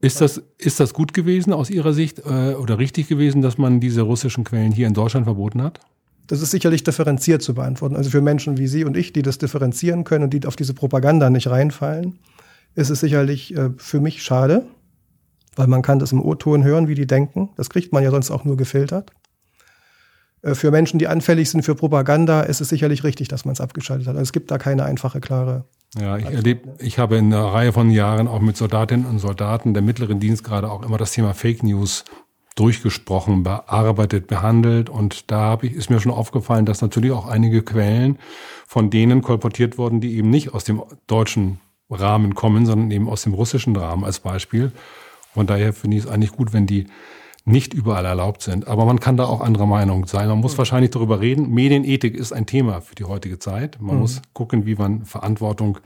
Ist 0.00 0.20
das, 0.20 0.42
ist 0.58 0.78
das 0.78 0.94
gut 0.94 1.12
gewesen 1.12 1.52
aus 1.52 1.70
Ihrer 1.70 1.92
Sicht 1.92 2.20
äh, 2.20 2.54
oder 2.54 2.78
richtig 2.78 3.08
gewesen, 3.08 3.42
dass 3.42 3.58
man 3.58 3.80
diese 3.80 4.02
russischen 4.02 4.44
Quellen 4.44 4.70
hier 4.70 4.86
in 4.86 4.94
Deutschland 4.94 5.24
verboten 5.24 5.62
hat? 5.62 5.80
Das 6.28 6.40
ist 6.42 6.50
sicherlich 6.50 6.84
differenziert 6.84 7.42
zu 7.42 7.54
beantworten. 7.54 7.96
Also 7.96 8.10
für 8.10 8.20
Menschen 8.20 8.58
wie 8.58 8.68
Sie 8.68 8.84
und 8.84 8.96
ich, 8.96 9.12
die 9.12 9.22
das 9.22 9.38
differenzieren 9.38 10.04
können 10.04 10.24
und 10.24 10.34
die 10.34 10.46
auf 10.46 10.56
diese 10.56 10.74
Propaganda 10.74 11.30
nicht 11.30 11.48
reinfallen, 11.48 12.18
ist 12.74 12.90
es 12.90 13.00
sicherlich 13.00 13.56
äh, 13.56 13.70
für 13.78 13.98
mich 14.00 14.22
schade, 14.22 14.66
weil 15.56 15.66
man 15.66 15.82
kann 15.82 15.98
das 15.98 16.12
im 16.12 16.22
O-Ton 16.22 16.62
hören, 16.62 16.86
wie 16.86 16.94
die 16.94 17.06
denken. 17.06 17.50
Das 17.56 17.70
kriegt 17.70 17.92
man 17.92 18.04
ja 18.04 18.10
sonst 18.10 18.30
auch 18.30 18.44
nur 18.44 18.56
gefiltert. 18.56 19.10
Äh, 20.42 20.54
für 20.54 20.70
Menschen, 20.70 20.98
die 20.98 21.08
anfällig 21.08 21.50
sind 21.50 21.62
für 21.62 21.74
Propaganda, 21.74 22.42
ist 22.42 22.60
es 22.60 22.68
sicherlich 22.68 23.04
richtig, 23.04 23.28
dass 23.28 23.44
man 23.44 23.54
es 23.54 23.60
abgeschaltet 23.60 24.06
hat. 24.06 24.14
Also 24.14 24.28
es 24.28 24.32
gibt 24.32 24.50
da 24.50 24.58
keine 24.58 24.84
einfache, 24.84 25.20
klare 25.20 25.64
ja, 25.96 26.18
ich 26.18 26.26
erlebe, 26.26 26.76
ich 26.80 26.98
habe 26.98 27.16
in 27.16 27.32
einer 27.32 27.46
Reihe 27.46 27.72
von 27.72 27.90
Jahren 27.90 28.28
auch 28.28 28.40
mit 28.40 28.58
Soldatinnen 28.58 29.06
und 29.06 29.20
Soldaten 29.20 29.72
der 29.72 29.82
mittleren 29.82 30.20
Dienstgrade 30.20 30.70
auch 30.70 30.82
immer 30.82 30.98
das 30.98 31.12
Thema 31.12 31.32
Fake 31.32 31.62
News 31.62 32.04
durchgesprochen, 32.58 33.42
bearbeitet, 33.42 34.26
behandelt. 34.26 34.90
Und 34.90 35.30
da 35.30 35.40
habe 35.40 35.66
ich, 35.66 35.74
ist 35.74 35.90
mir 35.90 36.00
schon 36.00 36.12
aufgefallen, 36.12 36.66
dass 36.66 36.82
natürlich 36.82 37.12
auch 37.12 37.26
einige 37.26 37.62
Quellen 37.62 38.18
von 38.66 38.90
denen 38.90 39.22
kolportiert 39.22 39.78
wurden, 39.78 40.00
die 40.00 40.16
eben 40.16 40.30
nicht 40.30 40.54
aus 40.54 40.64
dem 40.64 40.82
deutschen 41.06 41.60
Rahmen 41.90 42.34
kommen, 42.34 42.66
sondern 42.66 42.90
eben 42.90 43.08
aus 43.08 43.22
dem 43.22 43.34
russischen 43.34 43.76
Rahmen 43.76 44.04
als 44.04 44.20
Beispiel. 44.20 44.72
Von 45.34 45.46
daher 45.46 45.72
finde 45.72 45.96
ich 45.96 46.04
es 46.04 46.10
eigentlich 46.10 46.32
gut, 46.32 46.52
wenn 46.52 46.66
die 46.66 46.86
nicht 47.44 47.72
überall 47.72 48.04
erlaubt 48.04 48.42
sind. 48.42 48.68
Aber 48.68 48.84
man 48.84 49.00
kann 49.00 49.16
da 49.16 49.24
auch 49.24 49.40
anderer 49.40 49.66
Meinung 49.66 50.06
sein. 50.06 50.28
Man 50.28 50.38
muss 50.38 50.54
mhm. 50.54 50.58
wahrscheinlich 50.58 50.90
darüber 50.90 51.20
reden. 51.20 51.50
Medienethik 51.50 52.14
ist 52.14 52.32
ein 52.32 52.46
Thema 52.46 52.80
für 52.80 52.94
die 52.94 53.04
heutige 53.04 53.38
Zeit. 53.38 53.80
Man 53.80 53.94
mhm. 53.94 54.00
muss 54.02 54.22
gucken, 54.34 54.66
wie 54.66 54.74
man 54.74 55.04
Verantwortung 55.04 55.78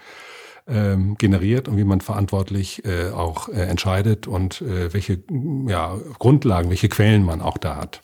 ähm, 0.66 1.16
generiert 1.16 1.68
und 1.68 1.76
wie 1.76 1.84
man 1.84 2.00
verantwortlich 2.00 2.84
äh, 2.84 3.10
auch 3.10 3.48
äh, 3.48 3.62
entscheidet 3.62 4.26
und 4.26 4.62
äh, 4.62 4.92
welche 4.92 5.22
ja, 5.66 5.96
Grundlagen, 6.18 6.70
welche 6.70 6.88
Quellen 6.88 7.24
man 7.24 7.40
auch 7.40 7.58
da 7.58 7.76
hat. 7.76 8.02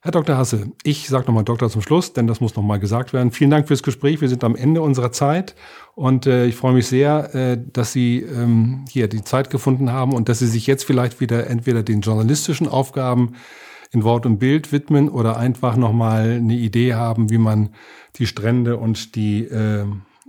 Herr 0.00 0.12
Dr. 0.12 0.36
Hasse, 0.36 0.70
ich 0.84 1.08
sage 1.08 1.26
nochmal 1.26 1.42
Doktor 1.42 1.68
zum 1.68 1.82
Schluss, 1.82 2.12
denn 2.12 2.28
das 2.28 2.40
muss 2.40 2.54
nochmal 2.54 2.78
gesagt 2.78 3.12
werden. 3.12 3.32
Vielen 3.32 3.50
Dank 3.50 3.66
fürs 3.66 3.82
Gespräch. 3.82 4.20
Wir 4.20 4.28
sind 4.28 4.44
am 4.44 4.54
Ende 4.54 4.80
unserer 4.80 5.10
Zeit 5.10 5.56
und 5.96 6.24
äh, 6.26 6.46
ich 6.46 6.54
freue 6.54 6.72
mich 6.72 6.86
sehr, 6.86 7.34
äh, 7.34 7.58
dass 7.72 7.92
Sie 7.92 8.20
ähm, 8.20 8.84
hier 8.88 9.08
die 9.08 9.24
Zeit 9.24 9.50
gefunden 9.50 9.90
haben 9.90 10.14
und 10.14 10.28
dass 10.28 10.38
Sie 10.38 10.46
sich 10.46 10.68
jetzt 10.68 10.84
vielleicht 10.84 11.20
wieder 11.20 11.48
entweder 11.48 11.82
den 11.82 12.00
journalistischen 12.00 12.68
Aufgaben 12.68 13.34
in 13.90 14.04
Wort 14.04 14.24
und 14.24 14.38
Bild 14.38 14.70
widmen 14.70 15.08
oder 15.08 15.36
einfach 15.36 15.76
nochmal 15.76 16.36
eine 16.36 16.54
Idee 16.54 16.94
haben, 16.94 17.28
wie 17.30 17.38
man 17.38 17.70
die 18.16 18.26
Strände 18.26 18.76
und 18.76 19.16
die 19.16 19.44
äh, 19.44 19.84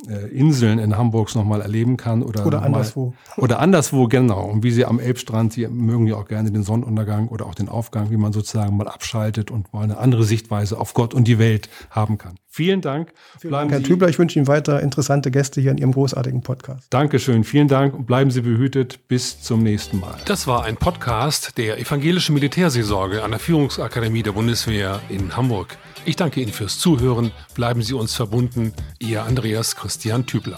Inseln 0.08 0.80
in 0.80 0.98
Hamburgs 0.98 1.36
nochmal 1.36 1.62
erleben 1.62 1.98
kann. 1.98 2.24
Oder, 2.24 2.46
oder 2.46 2.62
anderswo. 2.64 3.14
Oder 3.38 3.60
anderswo, 3.60 4.08
genau. 4.08 4.46
Und 4.46 4.64
wie 4.64 4.72
Sie 4.72 4.86
am 4.86 5.00
Elbstrand, 5.00 5.54
Sie 5.54 5.68
mögen 5.68 6.08
ja 6.08 6.16
auch 6.16 6.28
gerne 6.28 6.52
den 6.52 6.64
Sonnenuntergang 6.64 7.28
oder 7.28 7.46
auch 7.46 7.56
den 7.56 7.70
Aufgang, 7.70 8.10
wie 8.10 8.18
man 8.18 8.32
sozusagen 8.32 8.78
mal 8.78 8.88
abschaltet 8.88 9.52
und 9.52 9.74
mal 9.74 9.84
eine 9.84 9.98
andere 9.98 10.24
Sichtweise 10.24 10.80
auf 10.80 10.94
Gott 10.94 11.14
und 11.14 11.28
die 11.28 11.38
Welt 11.38 11.70
haben 11.90 12.18
kann. 12.18 12.36
Vielen 12.52 12.82
Dank. 12.82 13.14
Vielen 13.40 13.54
Dank, 13.54 13.72
Herr 13.72 13.84
Tübler. 13.84 14.10
Ich 14.10 14.18
wünsche 14.18 14.40
Ihnen 14.40 14.48
weiter 14.48 14.82
interessante 14.82 15.30
Gäste 15.30 15.62
hier 15.62 15.70
in 15.70 15.78
Ihrem 15.78 15.92
großartigen 15.92 16.42
Podcast. 16.42 16.88
Dankeschön. 16.90 17.44
Vielen 17.44 17.68
Dank 17.68 17.94
und 17.94 18.08
bleiben 18.08 18.32
Sie 18.32 18.42
behütet. 18.42 19.08
Bis 19.08 19.42
zum 19.42 19.62
nächsten 19.62 20.00
Mal. 20.00 20.18
Das 20.26 20.48
war 20.48 20.64
ein 20.64 20.76
Podcast 20.76 21.58
der 21.58 21.80
Evangelischen 21.80 22.34
Militärseelsorge 22.34 23.24
an 23.24 23.32
der 23.32 23.40
Führungsakademie 23.40 24.24
der 24.24 24.32
Bundeswehr 24.32 25.00
in 25.10 25.38
Hamburg. 25.38 25.78
Ich 26.06 26.16
danke 26.16 26.42
Ihnen 26.42 26.52
fürs 26.52 26.80
Zuhören. 26.80 27.32
Bleiben 27.54 27.84
Sie 27.84 27.94
uns 27.94 28.16
verbunden. 28.16 28.74
Ihr 28.98 29.24
Andreas 29.24 29.76
Christian 29.76 30.26
Tübler. 30.26 30.58